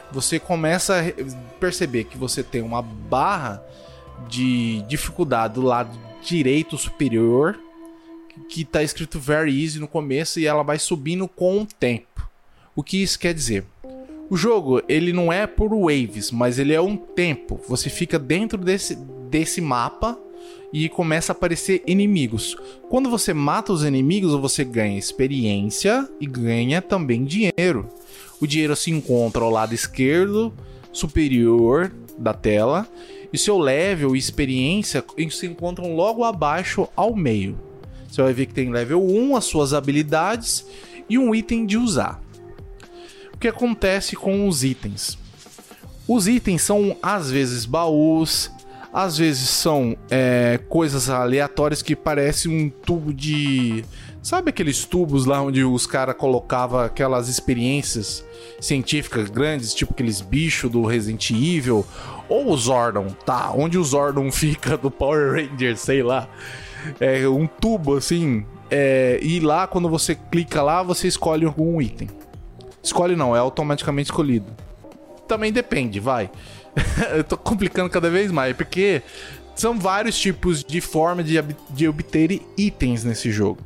você 0.09 0.39
começa 0.39 1.01
a 1.01 1.59
perceber 1.59 2.05
que 2.05 2.17
você 2.17 2.41
tem 2.41 2.61
uma 2.61 2.81
barra 2.81 3.61
de 4.29 4.81
dificuldade 4.83 5.55
do 5.55 5.61
lado 5.61 5.91
direito 6.21 6.77
superior 6.77 7.59
que 8.47 8.61
está 8.61 8.81
escrito 8.81 9.19
very 9.19 9.61
easy 9.61 9.77
no 9.77 9.89
começo 9.89 10.39
e 10.39 10.47
ela 10.47 10.63
vai 10.63 10.79
subindo 10.79 11.27
com 11.27 11.63
o 11.63 11.65
tempo. 11.65 12.29
O 12.73 12.81
que 12.81 13.03
isso 13.03 13.19
quer 13.19 13.33
dizer? 13.33 13.65
O 14.29 14.37
jogo, 14.37 14.81
ele 14.87 15.11
não 15.11 15.33
é 15.33 15.47
por 15.47 15.71
waves, 15.73 16.29
mas 16.29 16.59
ele 16.59 16.71
é 16.71 16.79
um 16.79 16.95
tempo. 16.95 17.59
Você 17.67 17.89
fica 17.89 18.19
dentro 18.19 18.59
desse, 18.59 18.95
desse 18.95 19.59
mapa 19.59 20.19
e 20.71 20.87
começa 20.87 21.31
a 21.31 21.35
aparecer 21.35 21.81
inimigos. 21.87 22.55
Quando 22.89 23.09
você 23.09 23.33
mata 23.33 23.73
os 23.73 23.83
inimigos, 23.83 24.33
você 24.33 24.63
ganha 24.63 24.99
experiência 24.99 26.07
e 26.21 26.27
ganha 26.27 26.79
também 26.79 27.25
dinheiro. 27.25 27.89
O 28.39 28.45
dinheiro 28.45 28.75
se 28.75 28.91
encontra 28.91 29.43
ao 29.43 29.49
lado 29.49 29.73
esquerdo 29.73 30.53
superior 30.93 31.91
da 32.17 32.33
tela 32.33 32.87
e 33.33 33.37
seu 33.37 33.57
level 33.57 34.15
e 34.15 34.19
experiência 34.19 35.03
se 35.31 35.47
encontram 35.47 35.95
logo 35.95 36.23
abaixo 36.23 36.87
ao 36.95 37.15
meio. 37.15 37.57
Você 38.07 38.21
vai 38.21 38.33
ver 38.33 38.45
que 38.45 38.53
tem 38.53 38.69
level 38.69 39.03
1, 39.03 39.35
as 39.35 39.45
suas 39.45 39.73
habilidades 39.73 40.65
e 41.09 41.17
um 41.17 41.33
item 41.33 41.65
de 41.65 41.77
usar. 41.77 42.21
Que 43.39 43.47
acontece 43.47 44.15
com 44.15 44.47
os 44.47 44.63
itens? 44.63 45.17
Os 46.07 46.27
itens 46.27 46.61
são 46.61 46.97
às 47.01 47.31
vezes 47.31 47.65
baús, 47.65 48.51
às 48.91 49.17
vezes 49.17 49.47
são 49.47 49.95
é, 50.09 50.59
coisas 50.67 51.09
aleatórias 51.09 51.81
que 51.81 51.95
parecem 51.95 52.51
um 52.51 52.69
tubo 52.69 53.13
de. 53.13 53.85
Sabe 54.21 54.49
aqueles 54.49 54.83
tubos 54.83 55.25
lá 55.25 55.41
onde 55.41 55.63
os 55.63 55.87
caras 55.87 56.15
colocavam 56.17 56.79
aquelas 56.79 57.29
experiências 57.29 58.25
científicas 58.59 59.29
grandes, 59.29 59.73
tipo 59.73 59.93
aqueles 59.93 60.19
bichos 60.19 60.69
do 60.69 60.83
Resident 60.83 61.29
Evil? 61.29 61.85
Ou 62.27 62.51
o 62.51 62.57
Zordon, 62.57 63.07
tá? 63.25 63.51
Onde 63.55 63.77
o 63.77 63.83
Zordon 63.83 64.29
fica 64.33 64.75
do 64.75 64.91
Power 64.91 65.33
Rangers, 65.33 65.79
sei 65.79 66.03
lá. 66.03 66.27
É 66.99 67.27
um 67.27 67.47
tubo 67.47 67.95
assim. 67.95 68.45
É, 68.69 69.19
e 69.21 69.39
lá, 69.39 69.65
quando 69.65 69.87
você 69.87 70.15
clica 70.15 70.61
lá, 70.61 70.83
você 70.83 71.07
escolhe 71.07 71.45
algum 71.45 71.81
item. 71.81 72.09
Escolhe 72.81 73.15
não, 73.15 73.35
é 73.35 73.39
automaticamente 73.39 74.09
escolhido. 74.09 74.47
Também 75.27 75.51
depende, 75.51 75.99
vai. 75.99 76.29
eu 77.15 77.23
tô 77.23 77.37
complicando 77.37 77.89
cada 77.89 78.09
vez 78.09 78.31
mais, 78.31 78.55
porque 78.55 79.01
são 79.55 79.77
vários 79.77 80.17
tipos 80.17 80.63
de 80.63 80.81
forma 80.81 81.23
de, 81.23 81.35
de 81.69 81.87
obter 81.87 82.41
itens 82.57 83.03
nesse 83.03 83.31
jogo. 83.31 83.59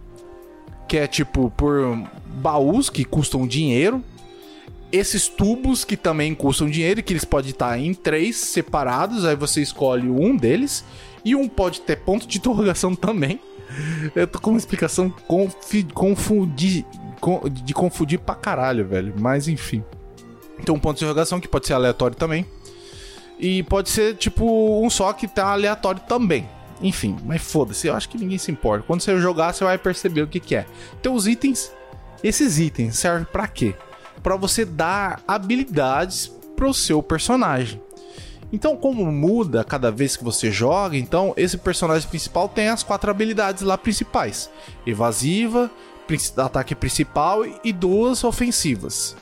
Que 0.87 0.97
é 0.97 1.07
tipo 1.07 1.51
por 1.51 1.97
baús 2.27 2.89
que 2.89 3.05
custam 3.05 3.47
dinheiro, 3.47 4.03
esses 4.93 5.27
tubos 5.27 5.83
que 5.83 5.97
também 5.97 6.35
custam 6.35 6.69
dinheiro, 6.69 7.01
que 7.01 7.13
eles 7.13 7.25
podem 7.25 7.49
estar 7.49 7.79
em 7.79 7.95
três 7.95 8.35
separados, 8.35 9.25
aí 9.25 9.35
você 9.35 9.59
escolhe 9.59 10.07
um 10.07 10.37
deles, 10.37 10.85
e 11.25 11.35
um 11.35 11.47
pode 11.47 11.81
ter 11.81 11.95
ponto 11.97 12.27
de 12.27 12.37
interrogação 12.37 12.93
também. 12.95 13.39
Eu 14.15 14.27
tô 14.27 14.39
com 14.39 14.51
uma 14.51 14.59
explicação 14.59 15.11
confundir, 15.95 16.85
de 17.49 17.73
confundir 17.73 18.19
pra 18.19 18.35
caralho, 18.35 18.85
velho. 18.85 19.13
Mas 19.17 19.47
enfim. 19.47 19.83
Tem 20.63 20.73
um 20.73 20.79
ponto 20.79 20.97
de 20.97 21.03
interrogação 21.03 21.39
que 21.39 21.47
pode 21.47 21.67
ser 21.67 21.73
aleatório 21.73 22.15
também. 22.15 22.45
E 23.39 23.63
pode 23.63 23.89
ser 23.89 24.15
tipo 24.15 24.45
um 24.83 24.89
só 24.89 25.11
que 25.13 25.27
tá 25.27 25.47
aleatório 25.47 26.01
também. 26.07 26.47
Enfim, 26.81 27.17
mas 27.25 27.41
foda-se, 27.41 27.87
eu 27.87 27.95
acho 27.95 28.09
que 28.09 28.17
ninguém 28.17 28.37
se 28.37 28.51
importa. 28.51 28.85
Quando 28.85 29.01
você 29.01 29.17
jogar, 29.17 29.53
você 29.53 29.63
vai 29.63 29.77
perceber 29.77 30.21
o 30.21 30.27
que, 30.27 30.39
que 30.39 30.55
é. 30.55 30.65
Então, 30.99 31.13
os 31.15 31.27
itens, 31.27 31.71
esses 32.23 32.59
itens 32.59 32.97
servem 32.97 33.25
para 33.25 33.47
quê? 33.47 33.73
Para 34.21 34.35
você 34.35 34.65
dar 34.65 35.21
habilidades 35.27 36.27
pro 36.55 36.73
seu 36.73 37.01
personagem. 37.01 37.81
Então, 38.51 38.77
como 38.77 39.03
muda 39.11 39.63
cada 39.63 39.89
vez 39.89 40.15
que 40.15 40.23
você 40.23 40.51
joga, 40.51 40.95
então 40.95 41.33
esse 41.35 41.57
personagem 41.57 42.07
principal 42.07 42.47
tem 42.47 42.67
as 42.69 42.83
quatro 42.83 43.09
habilidades 43.09 43.63
lá 43.63 43.77
principais: 43.77 44.49
evasiva, 44.85 45.71
ataque 46.37 46.75
principal 46.75 47.43
e 47.63 47.71
duas 47.73 48.23
ofensivas. 48.23 49.15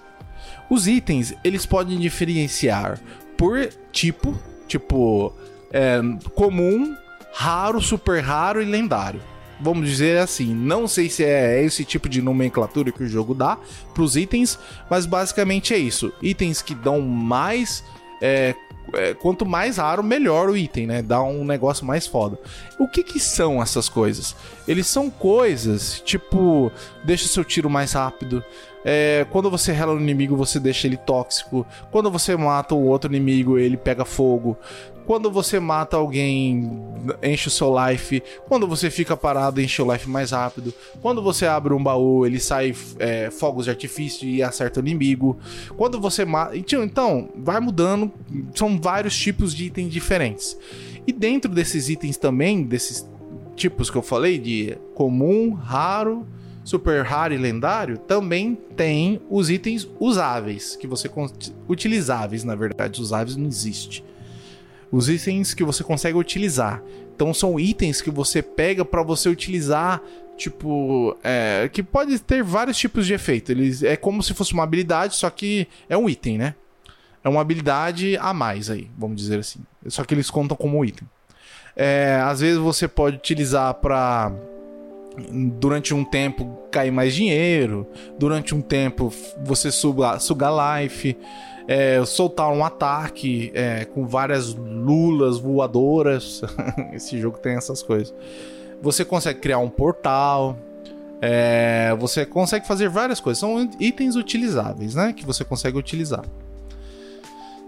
Os 0.69 0.87
itens, 0.87 1.33
eles 1.43 1.65
podem 1.65 1.99
diferenciar 1.99 2.99
por 3.37 3.69
tipo, 3.91 4.37
tipo 4.67 5.33
é, 5.71 5.99
comum, 6.33 6.95
raro, 7.33 7.81
super 7.81 8.21
raro 8.21 8.61
e 8.61 8.65
lendário. 8.65 9.21
Vamos 9.59 9.87
dizer 9.87 10.17
assim, 10.17 10.55
não 10.55 10.87
sei 10.87 11.07
se 11.07 11.23
é 11.23 11.63
esse 11.63 11.85
tipo 11.85 12.09
de 12.09 12.21
nomenclatura 12.21 12.91
que 12.91 13.03
o 13.03 13.07
jogo 13.07 13.35
dá 13.35 13.59
para 13.93 14.01
os 14.01 14.15
itens, 14.15 14.57
mas 14.89 15.05
basicamente 15.05 15.73
é 15.73 15.77
isso. 15.77 16.11
Itens 16.21 16.61
que 16.61 16.73
dão 16.73 17.01
mais 17.01 17.83
é, 18.21 18.55
é, 18.93 19.13
quanto 19.13 19.45
mais 19.45 19.77
raro, 19.77 20.03
melhor 20.03 20.49
o 20.49 20.57
item, 20.57 20.87
né? 20.87 21.01
Dá 21.01 21.21
um 21.21 21.45
negócio 21.45 21.85
mais 21.85 22.07
foda. 22.07 22.37
O 22.79 22.87
que 22.87 23.03
que 23.03 23.19
são 23.19 23.61
essas 23.61 23.87
coisas? 23.87 24.35
Eles 24.67 24.87
são 24.87 25.09
coisas, 25.09 26.01
tipo, 26.01 26.71
deixa 27.03 27.27
seu 27.27 27.43
tiro 27.43 27.69
mais 27.69 27.93
rápido, 27.93 28.43
é, 28.83 29.25
quando 29.29 29.49
você 29.49 29.71
rela 29.71 29.93
no 29.93 30.01
inimigo, 30.01 30.35
você 30.35 30.59
deixa 30.59 30.87
ele 30.87 30.97
tóxico. 30.97 31.65
Quando 31.91 32.09
você 32.09 32.35
mata 32.35 32.73
o 32.73 32.85
outro 32.85 33.11
inimigo, 33.13 33.57
ele 33.57 33.77
pega 33.77 34.05
fogo. 34.05 34.57
Quando 35.05 35.31
você 35.31 35.59
mata 35.59 35.97
alguém, 35.97 36.71
enche 37.21 37.47
o 37.47 37.51
seu 37.51 37.73
life. 37.87 38.21
Quando 38.47 38.67
você 38.67 38.89
fica 38.89 39.17
parado, 39.17 39.61
enche 39.61 39.81
o 39.81 39.91
life 39.91 40.09
mais 40.09 40.31
rápido. 40.31 40.73
Quando 41.01 41.21
você 41.21 41.45
abre 41.45 41.73
um 41.73 41.83
baú, 41.83 42.25
ele 42.25 42.39
sai 42.39 42.73
é, 42.99 43.29
fogos 43.29 43.65
de 43.65 43.71
artifício 43.71 44.27
e 44.27 44.41
acerta 44.41 44.79
o 44.79 44.83
inimigo. 44.83 45.37
Quando 45.75 45.99
você 45.99 46.23
mata. 46.23 46.55
Então, 46.55 47.29
vai 47.35 47.59
mudando. 47.59 48.11
São 48.55 48.79
vários 48.79 49.17
tipos 49.17 49.53
de 49.53 49.65
itens 49.65 49.91
diferentes. 49.91 50.57
E 51.05 51.11
dentro 51.11 51.51
desses 51.51 51.89
itens 51.89 52.15
também, 52.15 52.63
desses 52.63 53.09
tipos 53.55 53.89
que 53.89 53.97
eu 53.97 54.03
falei, 54.03 54.37
de 54.37 54.77
comum, 54.95 55.51
raro 55.53 56.25
super 56.63 57.03
raro 57.03 57.33
e 57.33 57.37
lendário, 57.37 57.97
também 57.97 58.55
tem 58.75 59.21
os 59.29 59.49
itens 59.49 59.87
usáveis, 59.99 60.75
que 60.75 60.87
você 60.87 61.09
utilizáveis, 61.67 62.43
na 62.43 62.55
verdade, 62.55 63.01
usáveis 63.01 63.35
não 63.35 63.47
existe. 63.47 64.03
Os 64.91 65.09
itens 65.09 65.53
que 65.53 65.63
você 65.63 65.83
consegue 65.83 66.17
utilizar. 66.17 66.83
Então 67.15 67.33
são 67.33 67.59
itens 67.59 68.01
que 68.01 68.11
você 68.11 68.41
pega 68.41 68.83
para 68.83 69.03
você 69.03 69.29
utilizar, 69.29 70.01
Tipo, 70.41 71.15
é, 71.23 71.69
que 71.71 71.83
pode 71.83 72.17
ter 72.17 72.41
vários 72.41 72.75
tipos 72.75 73.05
de 73.05 73.13
efeito. 73.13 73.51
Eles, 73.51 73.83
é 73.83 73.95
como 73.95 74.23
se 74.23 74.33
fosse 74.33 74.53
uma 74.53 74.63
habilidade, 74.63 75.15
só 75.15 75.29
que 75.29 75.67
é 75.87 75.95
um 75.95 76.09
item, 76.09 76.39
né? 76.39 76.55
É 77.23 77.29
uma 77.29 77.41
habilidade 77.41 78.17
a 78.17 78.33
mais 78.33 78.67
aí, 78.67 78.89
vamos 78.97 79.17
dizer 79.17 79.37
assim. 79.37 79.59
Só 79.85 80.03
que 80.03 80.15
eles 80.15 80.31
contam 80.31 80.57
como 80.57 80.83
item. 80.83 81.07
É, 81.75 82.19
às 82.23 82.39
vezes 82.39 82.57
você 82.57 82.87
pode 82.87 83.17
utilizar 83.17 83.75
para 83.75 84.31
durante 85.31 85.93
um 85.93 86.03
tempo 86.03 86.57
cair 86.71 86.91
mais 86.91 87.13
dinheiro, 87.13 87.87
durante 88.17 88.55
um 88.55 88.61
tempo 88.61 89.13
você 89.43 89.71
sugar, 89.71 90.19
sugar 90.21 90.81
life, 90.81 91.17
é, 91.67 92.03
soltar 92.05 92.51
um 92.51 92.63
ataque 92.63 93.51
é, 93.53 93.85
com 93.85 94.05
várias 94.05 94.53
lulas 94.53 95.39
voadoras. 95.39 96.41
Esse 96.93 97.19
jogo 97.19 97.37
tem 97.37 97.55
essas 97.55 97.83
coisas. 97.83 98.13
Você 98.81 99.05
consegue 99.05 99.39
criar 99.39 99.59
um 99.59 99.69
portal. 99.69 100.57
É, 101.21 101.95
você 101.99 102.25
consegue 102.25 102.65
fazer 102.65 102.89
várias 102.89 103.19
coisas. 103.19 103.39
São 103.39 103.69
itens 103.79 104.15
utilizáveis, 104.15 104.95
né? 104.95 105.13
Que 105.13 105.25
você 105.25 105.43
consegue 105.43 105.77
utilizar. 105.77 106.25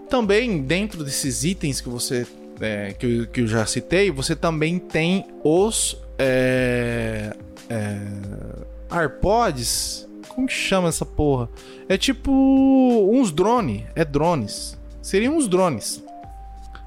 Também 0.08 0.60
dentro 0.62 1.04
desses 1.04 1.44
itens 1.44 1.80
que 1.80 1.88
você 1.88 2.26
é, 2.60 2.92
que, 2.92 3.06
eu, 3.06 3.26
que 3.26 3.40
eu 3.42 3.46
já 3.46 3.64
citei, 3.66 4.10
você 4.10 4.36
também 4.36 4.78
tem 4.78 5.26
os 5.42 6.03
é, 6.18 7.32
é, 7.68 7.98
AirPods. 8.90 10.08
Como 10.28 10.46
que 10.46 10.52
chama 10.52 10.88
essa 10.88 11.06
porra? 11.06 11.48
É 11.88 11.96
tipo 11.96 12.30
uns 13.12 13.30
drones. 13.30 13.84
É 13.94 14.04
drones. 14.04 14.78
Seriam 15.00 15.36
uns 15.36 15.48
drones. 15.48 16.02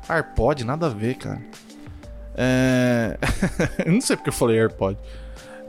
AirPod, 0.09 0.63
nada 0.63 0.87
a 0.87 0.89
ver, 0.89 1.15
cara. 1.15 1.41
É... 2.35 3.17
não 3.85 4.01
sei 4.01 4.15
porque 4.15 4.29
eu 4.29 4.33
falei 4.33 4.59
AirPod. 4.59 4.97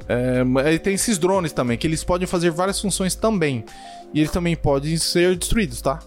É, 0.09 0.79
tem 0.79 0.95
esses 0.95 1.19
drones 1.19 1.53
também, 1.53 1.77
que 1.77 1.87
eles 1.87 2.03
podem 2.03 2.27
fazer 2.27 2.51
várias 2.51 2.81
funções 2.81 3.15
também. 3.15 3.65
E 4.15 4.21
eles 4.21 4.31
também 4.31 4.57
podem 4.57 4.97
ser 4.97 5.37
destruídos, 5.37 5.83
tá? 5.83 6.01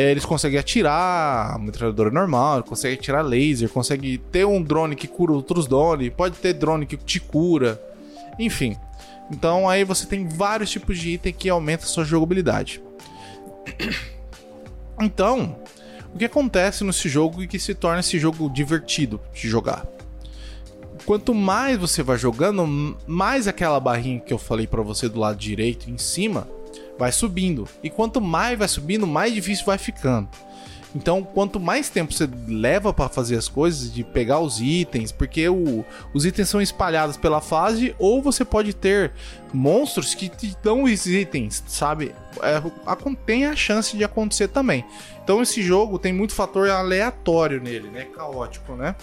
É, 0.00 0.10
eles 0.10 0.24
conseguem 0.24 0.58
atirar 0.58 1.54
a 1.54 1.58
metralhadora 1.58 2.10
normal, 2.10 2.62
conseguem 2.62 2.96
atirar 2.96 3.22
laser, 3.22 3.68
consegue 3.68 4.16
ter 4.16 4.46
um 4.46 4.62
drone 4.62 4.96
que 4.96 5.06
cura 5.06 5.30
outros 5.30 5.66
drones, 5.66 6.10
pode 6.16 6.38
ter 6.38 6.54
drone 6.54 6.86
que 6.86 6.96
te 6.96 7.20
cura, 7.20 7.78
enfim. 8.38 8.74
Então 9.30 9.68
aí 9.68 9.84
você 9.84 10.06
tem 10.06 10.26
vários 10.26 10.70
tipos 10.70 10.98
de 10.98 11.10
item 11.10 11.34
que 11.34 11.50
aumenta 11.50 11.84
a 11.84 11.86
sua 11.86 12.04
jogabilidade. 12.04 12.82
Então, 15.02 15.56
o 16.14 16.18
que 16.18 16.26
acontece 16.26 16.84
nesse 16.84 17.08
jogo 17.08 17.42
e 17.42 17.48
que 17.48 17.58
se 17.58 17.74
torna 17.74 18.00
esse 18.00 18.18
jogo 18.18 18.50
divertido 18.50 19.18
de 19.32 19.48
jogar? 19.48 19.86
Quanto 21.06 21.34
mais 21.34 21.78
você 21.78 22.02
vai 22.02 22.18
jogando, 22.18 22.98
mais 23.06 23.48
aquela 23.48 23.80
barrinha 23.80 24.20
que 24.20 24.30
eu 24.30 24.36
falei 24.36 24.66
para 24.66 24.82
você 24.82 25.08
do 25.08 25.18
lado 25.18 25.38
direito 25.38 25.90
em 25.90 25.96
cima, 25.96 26.46
vai 27.00 27.10
subindo. 27.10 27.66
E 27.82 27.88
quanto 27.88 28.20
mais 28.20 28.58
vai 28.58 28.68
subindo, 28.68 29.06
mais 29.06 29.32
difícil 29.32 29.64
vai 29.64 29.78
ficando. 29.78 30.28
Então, 30.94 31.22
quanto 31.22 31.58
mais 31.58 31.88
tempo 31.88 32.12
você 32.12 32.28
leva 32.46 32.92
para 32.92 33.08
fazer 33.08 33.36
as 33.36 33.48
coisas, 33.48 33.90
de 33.94 34.04
pegar 34.04 34.40
os 34.40 34.60
itens, 34.60 35.10
porque 35.10 35.48
o, 35.48 35.82
os 36.12 36.26
itens 36.26 36.50
são 36.50 36.60
espalhados 36.60 37.16
pela 37.16 37.40
fase, 37.40 37.94
ou 37.98 38.20
você 38.20 38.44
pode 38.44 38.74
ter 38.74 39.12
monstros 39.50 40.14
que 40.14 40.28
te 40.28 40.54
dão 40.62 40.82
os 40.82 41.06
itens, 41.06 41.64
sabe? 41.66 42.14
É, 42.42 42.60
tem 43.24 43.46
a 43.46 43.56
chance 43.56 43.96
de 43.96 44.04
acontecer 44.04 44.48
também. 44.48 44.84
Então, 45.24 45.40
esse 45.40 45.62
jogo 45.62 45.98
tem 45.98 46.12
muito 46.12 46.34
fator 46.34 46.68
aleatório 46.68 47.62
nele, 47.62 47.88
né? 47.88 48.04
Caótico, 48.14 48.74
né? 48.74 48.94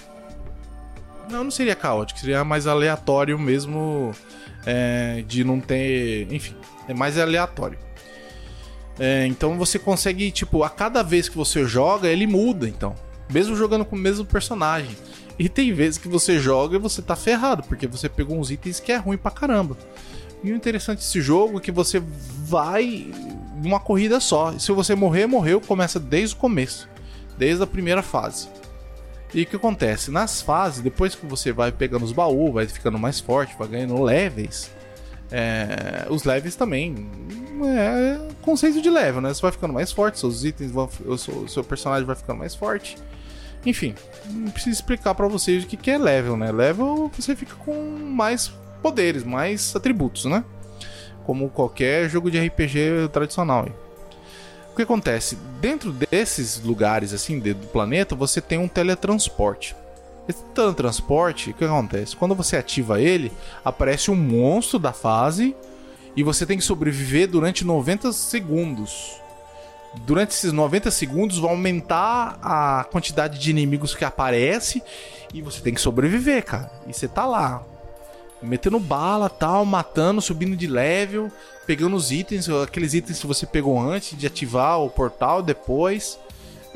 Não, 1.32 1.46
não 1.46 1.52
seria 1.52 1.76
caótico, 1.76 2.20
seria 2.20 2.44
mais 2.44 2.68
aleatório 2.68 3.40
mesmo, 3.40 4.14
é, 4.68 5.24
de 5.26 5.44
não 5.44 5.60
ter. 5.60 6.32
Enfim, 6.32 6.56
é 6.88 6.94
mais 6.94 7.18
aleatório. 7.18 7.87
É, 9.00 9.26
então 9.28 9.58
você 9.58 9.78
consegue, 9.78 10.32
tipo, 10.32 10.64
a 10.64 10.70
cada 10.70 11.04
vez 11.04 11.30
que 11.30 11.38
você 11.38 11.66
joga, 11.66 12.08
ele 12.08 12.26
muda, 12.26 12.68
então. 12.68 12.96
Mesmo 13.32 13.56
jogando 13.56 13.86
com 13.86 13.96
o 13.96 14.00
mesmo 14.00 14.26
personagem. 14.26 14.96
E 15.38 15.48
tem 15.48 15.72
vezes 15.72 16.00
que 16.00 16.08
você 16.08 16.40
joga 16.40 16.78
e 16.78 16.80
você 16.80 17.02
tá 17.02 17.16
ferrado, 17.16 17.64
porque 17.64 17.86
você 17.86 18.10
pegou 18.10 18.40
uns 18.40 18.50
itens 18.50 18.80
que 18.80 18.92
é 18.92 18.98
ruim 18.98 19.18
pra 19.18 19.30
caramba. 19.30 19.78
E 20.44 20.52
o 20.52 20.56
interessante 20.56 21.00
desse 21.00 21.22
jogo 21.22 21.58
é 21.58 21.62
que 21.62 21.72
você 21.72 22.02
vai 22.46 23.12
numa 23.62 23.80
corrida 23.80 24.20
só. 24.20 24.54
E 24.54 24.60
se 24.60 24.72
você 24.72 24.96
morrer, 24.96 25.28
morreu, 25.28 25.62
começa 25.62 26.00
desde 26.00 26.36
o 26.36 26.40
começo. 26.40 26.90
Desde 27.38 27.62
a 27.64 27.68
primeira 27.68 28.02
fase. 28.02 28.48
E 29.34 29.44
o 29.44 29.46
que 29.46 29.56
acontece? 29.56 30.10
Nas 30.10 30.42
fases, 30.42 30.82
depois 30.82 31.14
que 31.14 31.26
você 31.26 31.52
vai 31.52 31.72
pegando 31.72 32.06
os 32.06 32.12
baús, 32.12 32.54
vai 32.54 32.66
ficando 32.66 32.98
mais 32.98 33.20
forte, 33.20 33.56
vai 33.58 33.68
ganhando 33.68 34.02
levels. 34.02 34.72
É, 35.32 36.08
os 36.10 36.24
levels 36.24 36.56
também 36.56 37.10
é 37.66 38.20
conceito 38.42 38.82
de 38.82 38.90
level, 38.90 39.22
né? 39.22 39.34
Você 39.34 39.42
vai 39.42 39.52
ficando 39.52 39.74
mais 39.74 39.92
forte, 39.92 40.20
seus 40.20 40.44
itens 40.44 40.72
vão. 40.72 40.90
O 41.06 41.18
seu, 41.18 41.64
personagem 41.64 42.06
vai 42.06 42.16
ficando 42.16 42.40
mais 42.40 42.56
forte. 42.56 42.98
Enfim, 43.66 43.96
não 44.30 44.52
preciso 44.52 44.76
explicar 44.76 45.14
para 45.16 45.28
vocês 45.28 45.64
o 45.64 45.68
que, 45.68 45.76
que 45.76 45.92
é 45.92 45.98
level, 45.98 46.38
né? 46.38 46.52
Level 46.52 47.12
você 47.18 47.36
fica 47.36 47.56
com 47.56 47.74
mais 47.98 48.52
poderes, 48.82 49.24
mais 49.24 49.76
atributos, 49.76 50.26
né? 50.26 50.44
Como 51.26 51.50
qualquer 51.50 52.10
jogo 52.10 52.32
de 52.32 52.40
RPG 52.40 53.10
tradicional. 53.12 53.68
O 54.72 54.76
que 54.76 54.84
acontece? 54.84 55.38
Dentro 55.60 55.92
desses 55.92 56.62
lugares, 56.62 57.12
assim, 57.12 57.40
do 57.40 57.56
planeta, 57.68 58.16
você 58.16 58.40
tem 58.40 58.60
um 58.60 58.68
teletransporte. 58.68 59.76
Esse 60.28 60.44
teletransporte, 60.54 61.52
o 61.52 61.54
que 61.54 61.64
acontece? 61.64 62.16
Quando 62.16 62.36
você 62.36 62.58
ativa 62.58 63.02
ele, 63.02 63.32
aparece 63.64 64.12
um 64.12 64.16
monstro 64.16 64.78
da 64.78 64.92
fase 64.92 65.56
e 66.16 66.24
você 66.24 66.46
tem 66.46 66.58
que 66.58 66.64
sobreviver 66.64 67.28
durante 67.28 67.64
90 67.64 68.12
segundos. 68.12 69.22
Durante 70.06 70.32
esses 70.32 70.52
90 70.52 70.92
segundos 70.92 71.38
vai 71.40 71.50
aumentar 71.50 72.38
a 72.42 72.84
quantidade 72.92 73.40
de 73.40 73.50
inimigos 73.50 73.96
que 73.96 74.04
aparece 74.04 74.84
e 75.34 75.42
você 75.42 75.62
tem 75.62 75.74
que 75.74 75.82
sobreviver, 75.82 76.44
cara. 76.44 76.70
E 76.86 76.94
você 76.94 77.08
tá 77.08 77.26
lá, 77.26 77.64
metendo 78.42 78.80
bala, 78.80 79.30
tal, 79.30 79.66
matando, 79.66 80.22
subindo 80.22 80.56
de 80.56 80.68
level, 80.68 81.32
pegando 81.66 81.96
os 81.96 82.12
itens, 82.12 82.50
aqueles 82.50 82.94
itens 82.94 83.20
que 83.20 83.28
você 83.28 83.46
pegou 83.46 83.80
antes 83.80 84.18
de 84.18 84.28
ativar 84.28 84.80
o 84.80 84.90
portal 84.90 85.42
depois. 85.42 86.20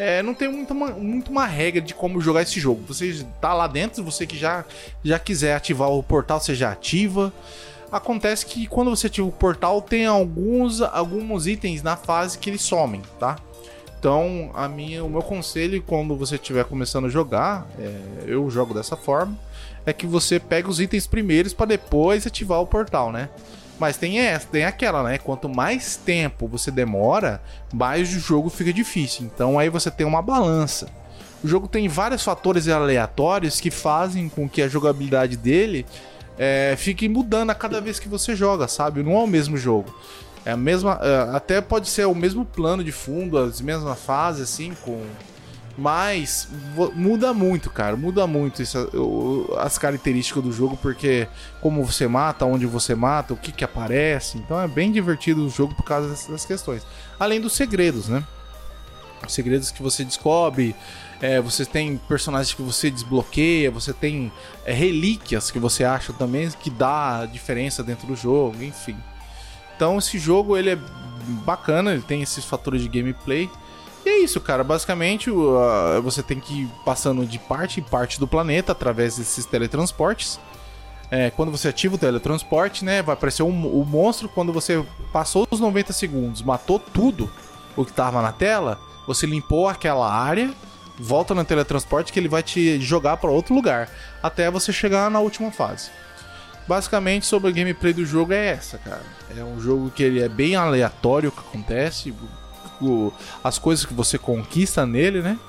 É, 0.01 0.23
não 0.23 0.33
tem 0.33 0.51
muito 0.51 0.73
uma, 0.73 0.87
muito 0.87 1.29
uma 1.29 1.45
regra 1.45 1.79
de 1.79 1.93
como 1.93 2.19
jogar 2.19 2.41
esse 2.41 2.59
jogo. 2.59 2.83
Você 2.87 3.23
tá 3.39 3.53
lá 3.53 3.67
dentro, 3.67 4.03
você 4.03 4.25
que 4.25 4.35
já, 4.35 4.65
já 5.03 5.19
quiser 5.19 5.53
ativar 5.53 5.91
o 5.91 6.01
portal, 6.01 6.39
você 6.39 6.55
já 6.55 6.71
ativa. 6.71 7.31
Acontece 7.91 8.47
que 8.47 8.65
quando 8.65 8.89
você 8.89 9.05
ativa 9.05 9.27
o 9.27 9.31
portal, 9.31 9.79
tem 9.79 10.07
alguns, 10.07 10.81
alguns 10.81 11.45
itens 11.45 11.83
na 11.83 11.95
fase 11.95 12.39
que 12.39 12.49
eles 12.49 12.63
somem, 12.63 13.03
tá? 13.19 13.35
Então, 13.99 14.49
a 14.55 14.67
minha, 14.67 15.05
o 15.05 15.09
meu 15.09 15.21
conselho 15.21 15.79
quando 15.83 16.15
você 16.15 16.33
estiver 16.33 16.65
começando 16.65 17.05
a 17.05 17.09
jogar, 17.09 17.67
é, 17.77 18.23
eu 18.25 18.49
jogo 18.49 18.73
dessa 18.73 18.97
forma, 18.97 19.37
é 19.85 19.93
que 19.93 20.07
você 20.07 20.39
pega 20.39 20.67
os 20.67 20.79
itens 20.79 21.05
primeiros 21.05 21.53
para 21.53 21.67
depois 21.67 22.25
ativar 22.25 22.59
o 22.59 22.65
portal, 22.65 23.11
né? 23.11 23.29
Mas 23.81 23.97
tem 23.97 24.19
essa, 24.19 24.45
tem 24.45 24.63
aquela, 24.63 25.01
né? 25.01 25.17
Quanto 25.17 25.49
mais 25.49 25.95
tempo 25.95 26.47
você 26.47 26.69
demora, 26.69 27.41
mais 27.73 28.15
o 28.15 28.19
jogo 28.19 28.47
fica 28.47 28.71
difícil. 28.71 29.25
Então 29.25 29.57
aí 29.57 29.69
você 29.69 29.89
tem 29.89 30.05
uma 30.05 30.21
balança. 30.21 30.87
O 31.43 31.47
jogo 31.47 31.67
tem 31.67 31.87
vários 31.87 32.23
fatores 32.23 32.67
aleatórios 32.67 33.59
que 33.59 33.71
fazem 33.71 34.29
com 34.29 34.47
que 34.47 34.61
a 34.61 34.67
jogabilidade 34.67 35.35
dele 35.35 35.83
é, 36.37 36.75
fique 36.77 37.09
mudando 37.09 37.49
a 37.49 37.55
cada 37.55 37.81
vez 37.81 37.97
que 37.97 38.07
você 38.07 38.35
joga, 38.35 38.67
sabe? 38.67 39.01
Não 39.01 39.13
é 39.13 39.23
o 39.23 39.25
mesmo 39.25 39.57
jogo. 39.57 39.91
É 40.45 40.51
a 40.51 40.57
mesma. 40.57 40.99
É, 41.01 41.35
até 41.35 41.59
pode 41.59 41.89
ser 41.89 42.05
o 42.05 42.13
mesmo 42.13 42.45
plano 42.45 42.83
de 42.83 42.91
fundo, 42.91 43.35
as 43.35 43.59
mesmas 43.61 43.97
fases, 43.97 44.43
assim, 44.43 44.75
com 44.85 45.01
mas 45.77 46.47
muda 46.95 47.33
muito, 47.33 47.69
cara. 47.69 47.95
Muda 47.95 48.27
muito 48.27 48.61
isso, 48.61 48.77
as 49.57 49.77
características 49.77 50.43
do 50.43 50.51
jogo, 50.51 50.77
porque 50.77 51.27
como 51.61 51.83
você 51.83 52.07
mata, 52.07 52.45
onde 52.45 52.65
você 52.65 52.95
mata, 52.95 53.33
o 53.33 53.37
que 53.37 53.51
que 53.51 53.63
aparece. 53.63 54.37
Então 54.37 54.59
é 54.59 54.67
bem 54.67 54.91
divertido 54.91 55.45
o 55.45 55.49
jogo 55.49 55.73
por 55.75 55.83
causa 55.83 56.09
dessas 56.09 56.45
questões. 56.45 56.85
Além 57.19 57.39
dos 57.39 57.53
segredos, 57.53 58.09
né? 58.09 58.23
Os 59.25 59.33
segredos 59.33 59.71
que 59.71 59.81
você 59.81 60.03
descobre. 60.03 60.75
É, 61.21 61.39
você 61.39 61.63
tem 61.63 61.97
personagens 62.07 62.51
que 62.51 62.63
você 62.63 62.89
desbloqueia, 62.89 63.69
você 63.69 63.93
tem 63.93 64.31
é, 64.65 64.73
relíquias 64.73 65.51
que 65.51 65.59
você 65.59 65.83
acha 65.83 66.11
também 66.11 66.49
que 66.49 66.71
dá 66.71 67.27
diferença 67.27 67.83
dentro 67.83 68.07
do 68.07 68.15
jogo, 68.15 68.63
enfim. 68.63 68.97
Então 69.75 69.99
esse 69.99 70.17
jogo 70.17 70.57
ele 70.57 70.71
é 70.71 70.79
bacana, 71.45 71.93
ele 71.93 72.01
tem 72.01 72.23
esses 72.23 72.43
fatores 72.43 72.81
de 72.81 72.89
gameplay 72.89 73.47
e 74.05 74.09
é 74.09 74.19
isso, 74.19 74.39
cara. 74.39 74.63
Basicamente, 74.63 75.29
uh, 75.29 76.01
você 76.01 76.23
tem 76.23 76.39
que 76.39 76.63
ir 76.63 76.69
passando 76.83 77.25
de 77.25 77.37
parte 77.39 77.79
em 77.79 77.83
parte 77.83 78.19
do 78.19 78.27
planeta 78.27 78.71
através 78.71 79.17
desses 79.17 79.45
teletransportes. 79.45 80.39
É, 81.09 81.29
quando 81.29 81.51
você 81.51 81.67
ativa 81.67 81.95
o 81.95 81.97
teletransporte, 81.97 82.85
né, 82.85 83.01
vai 83.01 83.13
aparecer 83.13 83.43
o 83.43 83.47
um, 83.47 83.81
um 83.81 83.83
monstro. 83.83 84.29
Quando 84.29 84.53
você 84.53 84.83
passou 85.11 85.45
os 85.51 85.59
90 85.59 85.91
segundos, 85.91 86.41
matou 86.41 86.79
tudo 86.79 87.29
o 87.75 87.83
que 87.83 87.91
estava 87.91 88.21
na 88.21 88.31
tela, 88.31 88.79
você 89.05 89.25
limpou 89.25 89.67
aquela 89.67 90.11
área, 90.11 90.53
volta 90.97 91.33
no 91.33 91.43
teletransporte 91.43 92.13
que 92.13 92.19
ele 92.19 92.29
vai 92.29 92.41
te 92.41 92.79
jogar 92.79 93.17
para 93.17 93.29
outro 93.29 93.53
lugar, 93.53 93.89
até 94.23 94.49
você 94.49 94.71
chegar 94.71 95.11
na 95.11 95.19
última 95.19 95.51
fase. 95.51 95.89
Basicamente, 96.67 97.25
sobre 97.25 97.49
a 97.49 97.53
gameplay 97.53 97.91
do 97.91 98.05
jogo 98.05 98.33
é 98.33 98.47
essa, 98.47 98.77
cara. 98.77 99.03
É 99.35 99.43
um 99.43 99.59
jogo 99.59 99.89
que 99.89 100.03
ele 100.03 100.21
é 100.21 100.29
bem 100.29 100.55
aleatório 100.55 101.29
o 101.29 101.31
que 101.31 101.39
acontece, 101.39 102.13
as 103.43 103.57
coisas 103.57 103.85
que 103.85 103.93
você 103.93 104.17
conquista 104.17 104.85
nele, 104.85 105.21
né? 105.21 105.39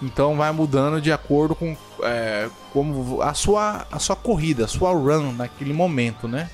Então 0.00 0.36
vai 0.36 0.52
mudando 0.52 1.00
de 1.00 1.10
acordo 1.10 1.54
com 1.54 1.76
é, 2.02 2.48
como 2.72 3.20
a 3.20 3.34
sua, 3.34 3.86
a 3.90 3.98
sua 3.98 4.14
corrida, 4.14 4.64
a 4.64 4.68
sua 4.68 4.92
run 4.92 5.32
naquele 5.32 5.72
momento, 5.72 6.28
né? 6.28 6.48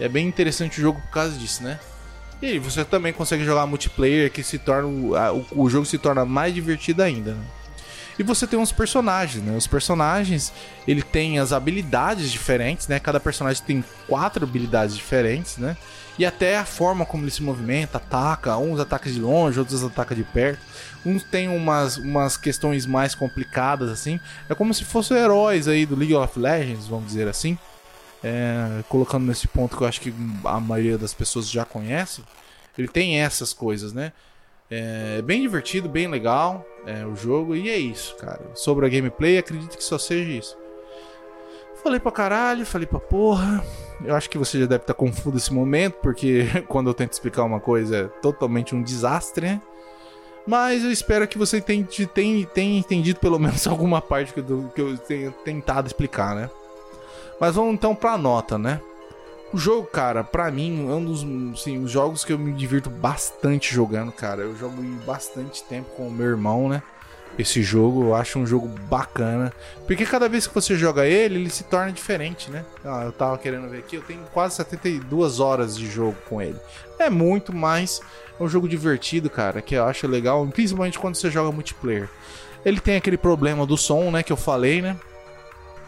É 0.00 0.08
bem 0.08 0.26
interessante 0.26 0.78
o 0.78 0.82
jogo 0.82 1.00
por 1.00 1.10
causa 1.10 1.36
disso, 1.36 1.62
né? 1.62 1.78
E 2.40 2.58
você 2.58 2.84
também 2.84 3.12
consegue 3.12 3.44
jogar 3.44 3.66
multiplayer 3.66 4.30
que 4.30 4.42
se 4.42 4.58
torna 4.58 4.88
o, 4.88 5.46
o 5.54 5.70
jogo 5.70 5.86
se 5.86 5.96
torna 5.96 6.24
mais 6.24 6.52
divertido 6.52 7.02
ainda. 7.02 7.34
Né? 7.34 7.44
E 8.18 8.22
você 8.22 8.46
tem 8.46 8.58
uns 8.58 8.72
personagens, 8.72 9.42
né? 9.42 9.56
Os 9.56 9.66
personagens, 9.66 10.52
ele 10.86 11.02
tem 11.02 11.38
as 11.38 11.52
habilidades 11.52 12.30
diferentes, 12.30 12.88
né? 12.88 12.98
Cada 13.00 13.18
personagem 13.18 13.62
tem 13.64 13.84
quatro 14.06 14.44
habilidades 14.44 14.94
diferentes, 14.94 15.56
né? 15.56 15.76
E 16.18 16.26
até 16.26 16.58
a 16.58 16.64
forma 16.64 17.06
como 17.06 17.24
ele 17.24 17.30
se 17.30 17.42
movimenta, 17.42 17.96
ataca, 17.96 18.56
uns 18.58 18.78
atacam 18.78 19.10
de 19.10 19.18
longe, 19.18 19.58
outros 19.58 19.82
atacam 19.82 20.16
de 20.16 20.24
perto. 20.24 20.60
Uns 21.06 21.22
tem 21.24 21.48
umas, 21.48 21.96
umas 21.96 22.36
questões 22.36 22.84
mais 22.84 23.14
complicadas, 23.14 23.90
assim. 23.90 24.20
É 24.48 24.54
como 24.54 24.74
se 24.74 24.84
fossem 24.84 25.16
heróis 25.16 25.66
aí 25.66 25.86
do 25.86 25.96
League 25.96 26.14
of 26.14 26.38
Legends, 26.38 26.86
vamos 26.86 27.06
dizer 27.06 27.28
assim. 27.28 27.58
É, 28.22 28.84
colocando 28.88 29.26
nesse 29.26 29.48
ponto 29.48 29.76
que 29.76 29.82
eu 29.82 29.88
acho 29.88 30.00
que 30.00 30.14
a 30.44 30.60
maioria 30.60 30.98
das 30.98 31.14
pessoas 31.14 31.50
já 31.50 31.64
conhece. 31.64 32.22
Ele 32.76 32.88
tem 32.88 33.20
essas 33.20 33.52
coisas, 33.52 33.92
né? 33.92 34.12
É 34.74 35.20
bem 35.20 35.42
divertido, 35.42 35.86
bem 35.86 36.08
legal 36.08 36.64
é, 36.86 37.04
o 37.04 37.14
jogo. 37.14 37.54
E 37.54 37.68
é 37.68 37.76
isso, 37.76 38.16
cara. 38.16 38.40
Sobre 38.54 38.86
a 38.86 38.88
gameplay, 38.88 39.36
acredito 39.36 39.76
que 39.76 39.84
só 39.84 39.98
seja 39.98 40.32
isso. 40.32 40.56
Falei 41.82 42.00
pra 42.00 42.10
caralho, 42.10 42.64
falei 42.64 42.86
pra 42.86 42.98
porra. 42.98 43.62
Eu 44.02 44.14
acho 44.14 44.30
que 44.30 44.38
você 44.38 44.58
já 44.60 44.64
deve 44.64 44.84
estar 44.84 44.94
confuso 44.94 45.34
nesse 45.34 45.52
momento, 45.52 45.98
porque 46.02 46.46
quando 46.68 46.88
eu 46.88 46.94
tento 46.94 47.12
explicar 47.12 47.44
uma 47.44 47.60
coisa 47.60 47.96
é 47.96 48.04
totalmente 48.22 48.74
um 48.74 48.82
desastre, 48.82 49.46
né? 49.46 49.62
Mas 50.46 50.82
eu 50.82 50.90
espero 50.90 51.28
que 51.28 51.36
você 51.36 51.60
tenha, 51.60 51.86
tenha, 52.14 52.46
tenha 52.46 52.78
entendido 52.78 53.20
pelo 53.20 53.38
menos 53.38 53.66
alguma 53.68 54.00
parte 54.00 54.32
que 54.32 54.40
eu, 54.40 54.72
que 54.74 54.80
eu 54.80 54.96
tenha 54.96 55.30
tentado 55.44 55.86
explicar, 55.86 56.34
né? 56.34 56.48
Mas 57.38 57.56
vamos 57.56 57.74
então 57.74 57.94
pra 57.94 58.16
nota, 58.16 58.56
né? 58.56 58.80
O 59.52 59.58
jogo, 59.58 59.86
cara, 59.86 60.24
pra 60.24 60.50
mim, 60.50 60.88
é 60.88 60.94
um 60.94 61.04
dos 61.04 61.26
assim, 61.52 61.76
os 61.84 61.90
jogos 61.90 62.24
que 62.24 62.32
eu 62.32 62.38
me 62.38 62.54
divirto 62.54 62.88
bastante 62.88 63.72
jogando, 63.74 64.10
cara. 64.10 64.40
Eu 64.40 64.56
jogo 64.56 64.82
bastante 65.04 65.62
tempo 65.64 65.90
com 65.90 66.08
o 66.08 66.10
meu 66.10 66.26
irmão, 66.26 66.70
né? 66.70 66.82
Esse 67.38 67.62
jogo, 67.62 68.04
eu 68.04 68.14
acho 68.14 68.38
um 68.38 68.46
jogo 68.46 68.66
bacana. 68.88 69.52
Porque 69.86 70.06
cada 70.06 70.26
vez 70.26 70.46
que 70.46 70.54
você 70.54 70.74
joga 70.74 71.06
ele, 71.06 71.34
ele 71.34 71.50
se 71.50 71.64
torna 71.64 71.92
diferente, 71.92 72.50
né? 72.50 72.64
Ah, 72.82 73.02
eu 73.04 73.12
tava 73.12 73.36
querendo 73.36 73.68
ver 73.68 73.80
aqui, 73.80 73.96
eu 73.96 74.02
tenho 74.02 74.20
quase 74.32 74.56
72 74.56 75.38
horas 75.38 75.76
de 75.76 75.86
jogo 75.86 76.16
com 76.30 76.40
ele. 76.40 76.58
É 76.98 77.10
muito, 77.10 77.54
mas 77.54 78.00
é 78.40 78.42
um 78.42 78.48
jogo 78.48 78.66
divertido, 78.66 79.28
cara, 79.28 79.60
que 79.60 79.74
eu 79.74 79.84
acho 79.84 80.06
legal, 80.06 80.46
principalmente 80.46 80.98
quando 80.98 81.14
você 81.14 81.30
joga 81.30 81.52
multiplayer. 81.52 82.08
Ele 82.64 82.80
tem 82.80 82.96
aquele 82.96 83.18
problema 83.18 83.66
do 83.66 83.76
som, 83.76 84.10
né, 84.10 84.22
que 84.22 84.32
eu 84.32 84.36
falei, 84.36 84.80
né? 84.80 84.96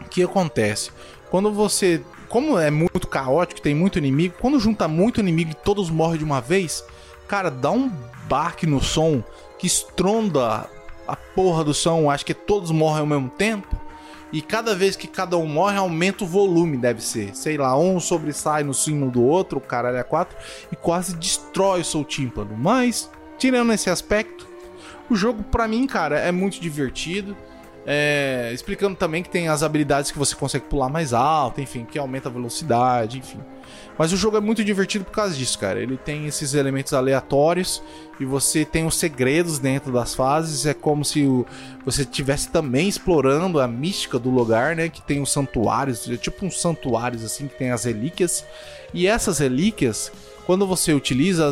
O 0.02 0.04
que 0.04 0.22
acontece? 0.22 0.90
Quando 1.30 1.50
você 1.52 2.02
como 2.34 2.58
é 2.58 2.68
muito 2.68 3.06
caótico, 3.06 3.60
tem 3.60 3.76
muito 3.76 3.96
inimigo, 3.96 4.34
quando 4.40 4.58
junta 4.58 4.88
muito 4.88 5.20
inimigo 5.20 5.52
e 5.52 5.54
todos 5.54 5.88
morrem 5.88 6.18
de 6.18 6.24
uma 6.24 6.40
vez, 6.40 6.84
cara, 7.28 7.48
dá 7.48 7.70
um 7.70 7.88
baque 8.28 8.66
no 8.66 8.82
som 8.82 9.22
que 9.56 9.68
estronda 9.68 10.68
a 11.06 11.14
porra 11.14 11.62
do 11.62 11.72
som, 11.72 12.10
acho 12.10 12.26
que 12.26 12.34
todos 12.34 12.72
morrem 12.72 13.02
ao 13.02 13.06
mesmo 13.06 13.28
tempo. 13.28 13.68
E 14.32 14.42
cada 14.42 14.74
vez 14.74 14.96
que 14.96 15.06
cada 15.06 15.36
um 15.36 15.46
morre, 15.46 15.76
aumenta 15.76 16.24
o 16.24 16.26
volume, 16.26 16.76
deve 16.76 17.00
ser. 17.04 17.36
Sei 17.36 17.56
lá, 17.56 17.78
um 17.78 18.00
sobressai 18.00 18.64
no 18.64 18.74
sino 18.74 19.12
do 19.12 19.22
outro, 19.22 19.58
o 19.58 19.60
caralho 19.60 19.98
é 19.98 20.02
quatro, 20.02 20.36
e 20.72 20.74
quase 20.74 21.14
destrói 21.14 21.82
o 21.82 21.84
seu 21.84 22.02
tímpano. 22.02 22.56
Mas, 22.58 23.08
tirando 23.38 23.72
esse 23.72 23.88
aspecto, 23.88 24.48
o 25.08 25.14
jogo, 25.14 25.44
pra 25.44 25.68
mim, 25.68 25.86
cara, 25.86 26.18
é 26.18 26.32
muito 26.32 26.60
divertido. 26.60 27.36
É, 27.86 28.50
explicando 28.52 28.96
também 28.96 29.22
que 29.22 29.28
tem 29.28 29.48
as 29.48 29.62
habilidades 29.62 30.10
que 30.10 30.18
você 30.18 30.34
consegue 30.34 30.64
pular 30.66 30.88
mais 30.88 31.12
alto, 31.12 31.60
enfim, 31.60 31.84
que 31.84 31.98
aumenta 31.98 32.28
a 32.28 32.32
velocidade, 32.32 33.18
enfim. 33.18 33.40
Mas 33.96 34.12
o 34.12 34.16
jogo 34.16 34.36
é 34.36 34.40
muito 34.40 34.64
divertido 34.64 35.04
por 35.04 35.12
causa 35.12 35.34
disso, 35.34 35.58
cara. 35.58 35.80
Ele 35.80 35.96
tem 35.96 36.26
esses 36.26 36.54
elementos 36.54 36.92
aleatórios 36.92 37.82
e 38.18 38.24
você 38.24 38.64
tem 38.64 38.84
os 38.86 38.96
segredos 38.96 39.58
dentro 39.58 39.92
das 39.92 40.14
fases. 40.14 40.66
É 40.66 40.74
como 40.74 41.04
se 41.04 41.24
o, 41.24 41.46
você 41.84 42.02
estivesse 42.02 42.48
também 42.48 42.88
explorando 42.88 43.60
a 43.60 43.68
mística 43.68 44.18
do 44.18 44.30
lugar, 44.30 44.74
né? 44.74 44.88
Que 44.88 45.00
tem 45.00 45.20
os 45.20 45.32
santuários, 45.32 46.10
é 46.10 46.16
tipo 46.16 46.44
uns 46.44 46.60
santuários 46.60 47.22
assim, 47.22 47.46
que 47.46 47.56
tem 47.56 47.70
as 47.70 47.84
relíquias. 47.84 48.44
E 48.92 49.06
essas 49.06 49.38
relíquias 49.38 50.10
quando 50.46 50.66
você 50.66 50.92
utiliza, 50.92 51.50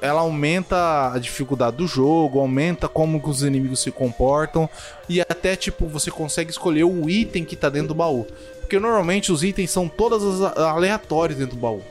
ela 0.00 0.20
aumenta 0.20 1.12
a 1.12 1.18
dificuldade 1.18 1.76
do 1.76 1.86
jogo, 1.86 2.40
aumenta 2.40 2.88
como 2.88 3.22
os 3.24 3.42
inimigos 3.42 3.80
se 3.80 3.90
comportam 3.90 4.68
e 5.08 5.20
até 5.20 5.54
tipo 5.54 5.86
você 5.86 6.10
consegue 6.10 6.50
escolher 6.50 6.84
o 6.84 7.08
item 7.08 7.44
que 7.44 7.56
tá 7.56 7.68
dentro 7.68 7.88
do 7.88 7.94
baú. 7.94 8.26
Porque 8.60 8.78
normalmente 8.78 9.30
os 9.30 9.44
itens 9.44 9.70
são 9.70 9.88
todas 9.88 10.40
aleatórios 10.56 11.38
dentro 11.38 11.56
do 11.56 11.60
baú. 11.60 11.82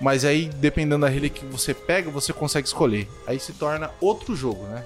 Mas 0.00 0.24
aí, 0.24 0.50
dependendo 0.56 1.02
da 1.02 1.08
relíquia 1.08 1.46
que 1.46 1.52
você 1.52 1.72
pega, 1.72 2.10
você 2.10 2.32
consegue 2.32 2.66
escolher. 2.66 3.08
Aí 3.26 3.38
se 3.38 3.52
torna 3.52 3.90
outro 4.00 4.34
jogo, 4.34 4.64
né? 4.64 4.84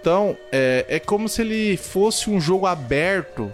Então, 0.00 0.36
é, 0.52 0.84
é 0.88 1.00
como 1.00 1.28
se 1.28 1.42
ele 1.42 1.76
fosse 1.76 2.30
um 2.30 2.40
jogo 2.40 2.66
aberto 2.66 3.50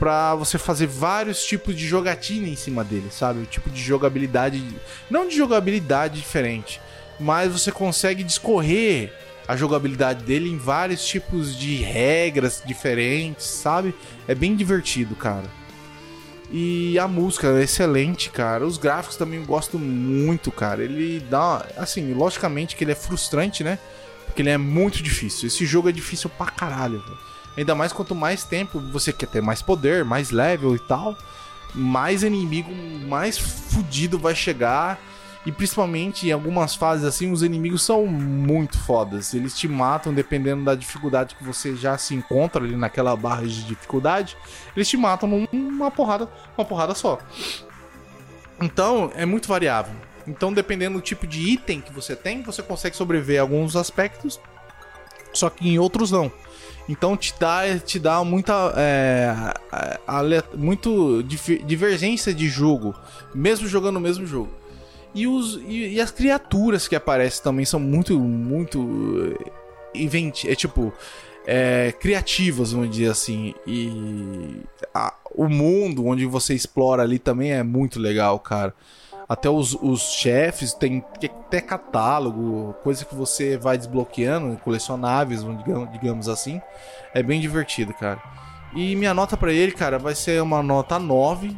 para 0.00 0.34
você 0.34 0.56
fazer 0.56 0.86
vários 0.86 1.44
tipos 1.44 1.76
de 1.76 1.86
jogatina 1.86 2.48
em 2.48 2.56
cima 2.56 2.82
dele, 2.82 3.08
sabe? 3.10 3.40
O 3.40 3.46
tipo 3.46 3.68
de 3.68 3.82
jogabilidade, 3.82 4.64
não 5.10 5.28
de 5.28 5.36
jogabilidade 5.36 6.18
diferente, 6.18 6.80
mas 7.20 7.52
você 7.52 7.70
consegue 7.70 8.24
discorrer 8.24 9.12
a 9.46 9.54
jogabilidade 9.54 10.24
dele 10.24 10.48
em 10.48 10.56
vários 10.56 11.06
tipos 11.06 11.54
de 11.54 11.76
regras 11.82 12.62
diferentes, 12.64 13.44
sabe? 13.44 13.94
É 14.26 14.34
bem 14.34 14.56
divertido, 14.56 15.14
cara. 15.14 15.50
E 16.50 16.98
a 16.98 17.06
música 17.06 17.48
é 17.48 17.62
excelente, 17.62 18.30
cara. 18.30 18.66
Os 18.66 18.78
gráficos 18.78 19.16
também 19.16 19.38
eu 19.38 19.46
gosto 19.46 19.78
muito, 19.78 20.50
cara. 20.50 20.82
Ele 20.82 21.20
dá, 21.28 21.66
assim, 21.76 22.14
logicamente 22.14 22.74
que 22.74 22.84
ele 22.84 22.92
é 22.92 22.96
frustrante, 22.96 23.62
né? 23.62 23.78
Porque 24.24 24.40
ele 24.40 24.50
é 24.50 24.58
muito 24.58 25.02
difícil. 25.02 25.46
Esse 25.46 25.66
jogo 25.66 25.90
é 25.90 25.92
difícil 25.92 26.30
pra 26.30 26.46
caralho, 26.46 27.00
velho. 27.00 27.18
Ainda 27.56 27.74
mais 27.74 27.92
quanto 27.92 28.14
mais 28.14 28.44
tempo 28.44 28.78
você 28.78 29.12
quer 29.12 29.26
ter 29.26 29.42
mais 29.42 29.60
poder, 29.60 30.04
mais 30.04 30.30
level 30.30 30.74
e 30.74 30.78
tal, 30.78 31.16
mais 31.74 32.22
inimigo 32.22 32.70
mais 33.08 33.38
fudido 33.38 34.18
vai 34.18 34.34
chegar. 34.34 34.98
E 35.46 35.50
principalmente 35.50 36.28
em 36.28 36.32
algumas 36.32 36.74
fases 36.74 37.04
assim, 37.04 37.32
os 37.32 37.42
inimigos 37.42 37.82
são 37.82 38.06
muito 38.06 38.78
fodas. 38.78 39.32
Eles 39.32 39.58
te 39.58 39.66
matam 39.66 40.12
dependendo 40.12 40.64
da 40.64 40.74
dificuldade 40.74 41.34
que 41.34 41.42
você 41.42 41.74
já 41.74 41.96
se 41.96 42.14
encontra 42.14 42.62
ali 42.62 42.76
naquela 42.76 43.16
barra 43.16 43.42
de 43.42 43.64
dificuldade. 43.64 44.36
Eles 44.76 44.88
te 44.88 44.98
matam 44.98 45.48
numa 45.50 45.90
porrada, 45.90 46.28
uma 46.58 46.64
porrada 46.64 46.94
só. 46.94 47.18
Então, 48.60 49.10
é 49.14 49.24
muito 49.24 49.48
variável. 49.48 49.94
Então, 50.26 50.52
dependendo 50.52 50.98
do 50.98 51.02
tipo 51.02 51.26
de 51.26 51.40
item 51.40 51.80
que 51.80 51.92
você 51.92 52.14
tem, 52.14 52.42
você 52.42 52.62
consegue 52.62 52.94
sobreviver 52.94 53.38
a 53.38 53.42
alguns 53.42 53.74
aspectos, 53.74 54.38
só 55.32 55.48
que 55.48 55.66
em 55.66 55.78
outros 55.78 56.10
não. 56.10 56.30
Então 56.88 57.16
te 57.16 57.34
dá, 57.38 57.78
te 57.78 57.98
dá 57.98 58.22
muita 58.24 58.74
é, 58.76 59.54
muito 60.56 61.22
divergência 61.64 62.34
de 62.34 62.48
jogo, 62.48 62.94
mesmo 63.34 63.68
jogando 63.68 63.96
o 63.96 64.00
mesmo 64.00 64.26
jogo. 64.26 64.50
E, 65.14 65.26
os, 65.26 65.56
e, 65.66 65.94
e 65.94 66.00
as 66.00 66.10
criaturas 66.10 66.86
que 66.86 66.94
aparecem 66.94 67.42
também 67.42 67.64
são 67.64 67.80
muito, 67.80 68.18
muito 68.18 69.36
invent, 69.94 70.44
é 70.44 70.54
tipo 70.54 70.92
é, 71.46 71.92
criativas, 71.92 72.72
vamos 72.72 72.90
dizer 72.90 73.10
assim. 73.10 73.54
E 73.66 74.60
a, 74.94 75.14
o 75.34 75.48
mundo 75.48 76.06
onde 76.06 76.26
você 76.26 76.54
explora 76.54 77.02
ali 77.02 77.18
também 77.18 77.52
é 77.52 77.62
muito 77.62 77.98
legal, 77.98 78.38
cara. 78.38 78.74
Até 79.30 79.48
os, 79.48 79.74
os 79.80 80.10
chefes 80.10 80.74
tem 80.74 81.04
até 81.22 81.60
catálogo, 81.60 82.74
coisa 82.82 83.04
que 83.04 83.14
você 83.14 83.56
vai 83.56 83.78
desbloqueando, 83.78 84.56
colecionáveis, 84.56 85.46
digamos, 85.92 86.28
assim. 86.28 86.60
É 87.14 87.22
bem 87.22 87.40
divertido, 87.40 87.94
cara. 87.94 88.20
E 88.74 88.96
minha 88.96 89.14
nota 89.14 89.36
para 89.36 89.52
ele, 89.52 89.70
cara, 89.70 90.00
vai 90.00 90.16
ser 90.16 90.42
uma 90.42 90.64
nota 90.64 90.98
9. 90.98 91.56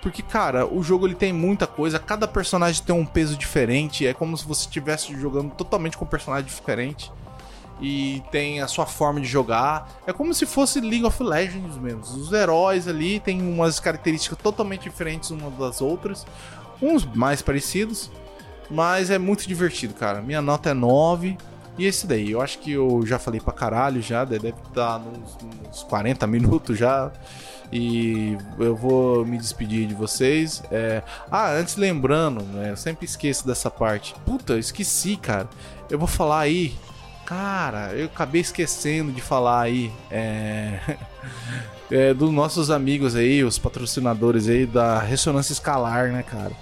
Porque, 0.00 0.22
cara, 0.22 0.66
o 0.66 0.82
jogo 0.82 1.06
ele 1.06 1.14
tem 1.14 1.30
muita 1.30 1.66
coisa, 1.66 1.98
cada 1.98 2.26
personagem 2.26 2.82
tem 2.82 2.94
um 2.94 3.04
peso 3.04 3.36
diferente, 3.36 4.06
é 4.06 4.14
como 4.14 4.34
se 4.34 4.46
você 4.46 4.62
estivesse 4.62 5.14
jogando 5.14 5.50
totalmente 5.50 5.98
com 5.98 6.06
um 6.06 6.08
personagem 6.08 6.46
diferente. 6.46 7.12
E 7.82 8.22
tem 8.30 8.60
a 8.60 8.68
sua 8.68 8.86
forma 8.86 9.20
de 9.20 9.26
jogar. 9.26 9.88
É 10.06 10.12
como 10.12 10.32
se 10.34 10.44
fosse 10.46 10.80
League 10.80 11.04
of 11.04 11.22
Legends 11.22 11.76
mesmo. 11.76 12.00
Os 12.00 12.32
heróis 12.32 12.86
ali 12.88 13.20
têm 13.20 13.40
umas 13.40 13.80
características 13.80 14.38
totalmente 14.38 14.82
diferentes 14.82 15.30
umas 15.30 15.54
das 15.54 15.80
outras 15.80 16.26
uns 16.82 17.04
mais 17.04 17.42
parecidos, 17.42 18.10
mas 18.70 19.10
é 19.10 19.18
muito 19.18 19.46
divertido, 19.46 19.94
cara. 19.94 20.20
Minha 20.22 20.40
nota 20.40 20.70
é 20.70 20.74
9. 20.74 21.36
E 21.78 21.86
esse 21.86 22.06
daí, 22.06 22.30
eu 22.30 22.40
acho 22.40 22.58
que 22.58 22.72
eu 22.72 23.02
já 23.06 23.18
falei 23.18 23.40
pra 23.40 23.52
caralho 23.52 24.02
já, 24.02 24.24
deve 24.24 24.48
estar 24.48 24.70
tá 24.72 24.98
nos, 24.98 25.36
nos 25.66 25.82
40 25.84 26.26
minutos 26.26 26.78
já. 26.78 27.10
E 27.72 28.36
eu 28.58 28.74
vou 28.74 29.24
me 29.24 29.38
despedir 29.38 29.86
de 29.86 29.94
vocês. 29.94 30.62
É... 30.70 31.02
Ah, 31.30 31.52
antes 31.52 31.76
lembrando, 31.76 32.42
né? 32.42 32.70
Eu 32.70 32.76
sempre 32.76 33.04
esqueço 33.04 33.46
dessa 33.46 33.70
parte. 33.70 34.14
Puta, 34.26 34.54
eu 34.54 34.58
esqueci, 34.58 35.16
cara. 35.16 35.48
Eu 35.88 35.98
vou 35.98 36.08
falar 36.08 36.40
aí. 36.40 36.74
Cara, 37.24 37.92
eu 37.94 38.06
acabei 38.06 38.40
esquecendo 38.40 39.12
de 39.12 39.20
falar 39.20 39.62
aí. 39.62 39.92
É... 40.10 40.80
é, 41.90 42.14
dos 42.14 42.30
nossos 42.30 42.70
amigos 42.70 43.16
aí, 43.16 43.42
os 43.42 43.58
patrocinadores 43.58 44.48
aí 44.48 44.66
da 44.66 44.98
Ressonância 45.00 45.52
Escalar, 45.52 46.12
né, 46.12 46.22
cara? 46.22 46.52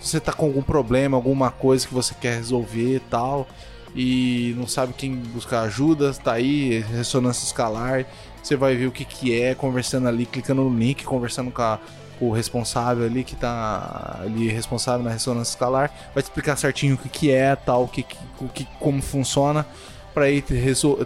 Se 0.00 0.10
você 0.10 0.20
tá 0.20 0.32
com 0.32 0.46
algum 0.46 0.62
problema, 0.62 1.16
alguma 1.16 1.50
coisa 1.50 1.86
que 1.86 1.92
você 1.92 2.14
quer 2.14 2.36
resolver 2.36 2.96
e 2.96 3.00
tal, 3.00 3.46
e 3.94 4.54
não 4.56 4.66
sabe 4.66 4.92
quem 4.92 5.14
buscar 5.14 5.62
ajuda, 5.62 6.12
tá 6.14 6.32
aí, 6.34 6.80
Ressonância 6.80 7.44
Escalar. 7.44 8.06
Você 8.42 8.56
vai 8.56 8.76
ver 8.76 8.86
o 8.86 8.92
que, 8.92 9.04
que 9.04 9.38
é, 9.38 9.54
conversando 9.54 10.08
ali, 10.08 10.24
clicando 10.24 10.62
no 10.62 10.78
link, 10.78 11.04
conversando 11.04 11.50
com, 11.50 11.60
a, 11.60 11.78
o 12.20 12.30
responsável 12.30 13.04
ali, 13.04 13.24
que 13.24 13.36
tá 13.36 14.20
ali 14.22 14.48
responsável 14.48 15.04
na 15.04 15.10
ressonância 15.10 15.52
escalar, 15.52 15.90
vai 16.14 16.22
te 16.22 16.26
explicar 16.26 16.56
certinho 16.56 16.94
o 16.94 16.98
que, 16.98 17.08
que 17.08 17.30
é, 17.30 17.54
tal, 17.54 17.84
o 17.84 17.88
que, 17.88 18.04
o 18.40 18.48
que, 18.48 18.66
como 18.78 19.02
funciona, 19.02 19.66
para 20.14 20.26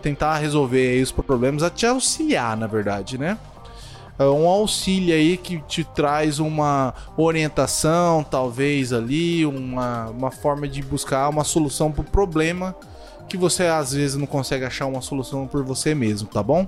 tentar 0.00 0.38
resolver 0.38 1.02
os 1.02 1.12
problemas, 1.12 1.70
te 1.74 1.84
auxiliar, 1.84 2.56
na 2.56 2.66
verdade, 2.66 3.18
né? 3.18 3.36
É 4.18 4.24
um 4.24 4.46
auxílio 4.46 5.14
aí 5.14 5.36
que 5.36 5.58
te 5.62 5.84
traz 5.84 6.38
uma 6.38 6.94
orientação, 7.16 8.22
talvez 8.22 8.92
ali, 8.92 9.44
uma, 9.46 10.10
uma 10.10 10.30
forma 10.30 10.68
de 10.68 10.82
buscar 10.82 11.28
uma 11.28 11.44
solução 11.44 11.90
para 11.90 12.02
o 12.02 12.04
problema 12.04 12.76
que 13.32 13.36
você 13.38 13.64
às 13.64 13.94
vezes 13.94 14.16
não 14.16 14.26
consegue 14.26 14.62
achar 14.64 14.84
uma 14.84 15.00
solução 15.00 15.46
por 15.46 15.64
você 15.64 15.94
mesmo, 15.94 16.28
tá 16.28 16.42
bom? 16.42 16.66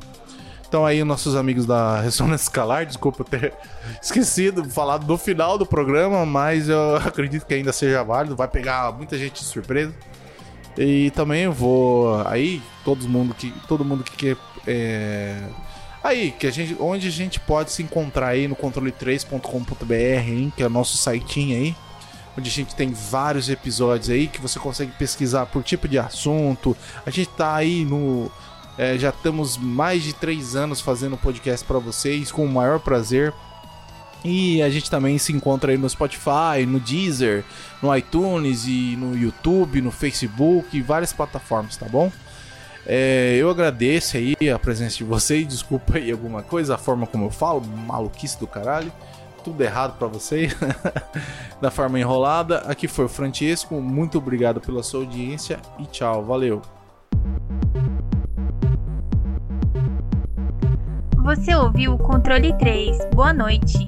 Então 0.66 0.86
aí 0.86 1.05
nossos 1.05 1.36
amigos 1.36 1.66
da 1.66 2.01
Ressonância 2.01 2.47
Escalar, 2.47 2.86
desculpa 2.86 3.22
ter 3.22 3.53
esquecido 4.03 4.64
falar 4.64 4.97
do 4.97 5.18
final 5.18 5.59
do 5.59 5.66
programa, 5.66 6.24
mas 6.24 6.68
eu 6.68 6.97
acredito 7.05 7.45
que 7.45 7.53
ainda 7.53 7.70
seja 7.70 8.03
válido, 8.03 8.34
vai 8.34 8.49
pegar 8.49 8.92
muita 8.92 9.18
gente 9.18 9.40
de 9.40 9.45
surpresa. 9.45 9.95
E 10.76 11.11
também 11.11 11.42
eu 11.42 11.53
vou 11.53 12.26
aí 12.26 12.62
todo 12.82 13.09
mundo 13.09 13.34
que 13.34 13.53
todo 13.68 13.84
mundo 13.84 14.03
que 14.03 14.16
quer 14.16 14.36
é, 14.66 15.36
aí 16.05 16.31
que 16.31 16.47
a 16.47 16.51
gente 16.51 16.77
onde 16.79 17.09
a 17.09 17.11
gente 17.11 17.41
pode 17.41 17.73
se 17.73 17.83
encontrar 17.83 18.29
aí 18.29 18.47
no 18.47 18.55
controle3.com.br, 18.55 20.57
que 20.57 20.63
é 20.63 20.67
o 20.67 20.71
nosso 20.71 20.97
sitinho 20.97 21.57
aí 21.57 21.75
onde 22.37 22.51
a 22.51 22.53
gente 22.53 22.75
tem 22.75 22.93
vários 22.93 23.49
episódios 23.49 24.11
aí 24.11 24.27
que 24.27 24.41
você 24.41 24.59
consegue 24.59 24.93
pesquisar 24.93 25.47
por 25.47 25.63
tipo 25.63 25.89
de 25.89 25.99
assunto. 25.99 26.77
A 27.07 27.11
gente 27.11 27.31
tá 27.31 27.55
aí 27.55 27.85
no 27.85 28.31
é, 28.77 28.99
já 28.99 29.11
estamos 29.11 29.57
mais 29.57 30.03
de 30.03 30.13
três 30.13 30.57
anos 30.57 30.81
fazendo 30.81 31.17
podcast 31.17 31.65
para 31.65 31.79
vocês 31.79 32.33
com 32.33 32.45
o 32.45 32.53
maior 32.53 32.81
prazer. 32.81 33.33
E 34.25 34.63
a 34.63 34.71
gente 34.71 34.91
também 34.91 35.19
se 35.19 35.33
encontra 35.33 35.71
aí 35.71 35.79
no 35.79 35.89
Spotify, 35.89 36.65
no 36.67 36.81
Deezer, 36.81 37.45
no 37.83 37.95
iTunes 37.95 38.65
e 38.67 38.97
no 38.97 39.17
YouTube, 39.17 39.83
no 39.83 39.91
Facebook 39.91 40.77
e 40.77 40.81
várias 40.81 41.13
plataformas, 41.13 41.77
tá 41.77 41.87
bom? 41.87 42.11
É, 42.87 43.37
eu 43.37 43.49
agradeço 43.49 44.16
aí 44.16 44.37
a 44.51 44.59
presença 44.59 44.97
de 44.97 45.05
vocês. 45.05 45.47
Desculpa 45.47 45.97
aí 45.97 46.11
alguma 46.11 46.43
coisa, 46.43 46.74
a 46.74 46.78
forma 46.78 47.07
como 47.07 47.26
eu 47.26 47.30
falo, 47.30 47.62
maluquice 47.87 48.39
do 48.39 48.47
caralho. 48.47 48.93
Tudo 49.43 49.62
errado 49.62 49.99
para 49.99 50.09
vocês, 50.09 50.57
da 51.61 51.70
forma 51.70 52.01
enrolada. 52.01 52.59
Aqui 52.61 52.89
foi 52.89 53.05
o 53.05 53.09
Francesco, 53.09 53.74
muito 53.74 54.16
obrigado 54.16 54.59
pela 54.59 54.82
sua 54.82 55.01
audiência 55.01 55.61
e 55.78 55.85
tchau, 55.85 56.24
valeu. 56.24 56.62
Você 61.24 61.55
ouviu 61.55 61.95
o 61.95 61.99
Controle 61.99 62.57
3. 62.59 62.99
Boa 63.14 63.32
noite. 63.32 63.87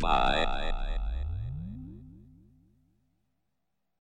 Bye. 0.00 0.61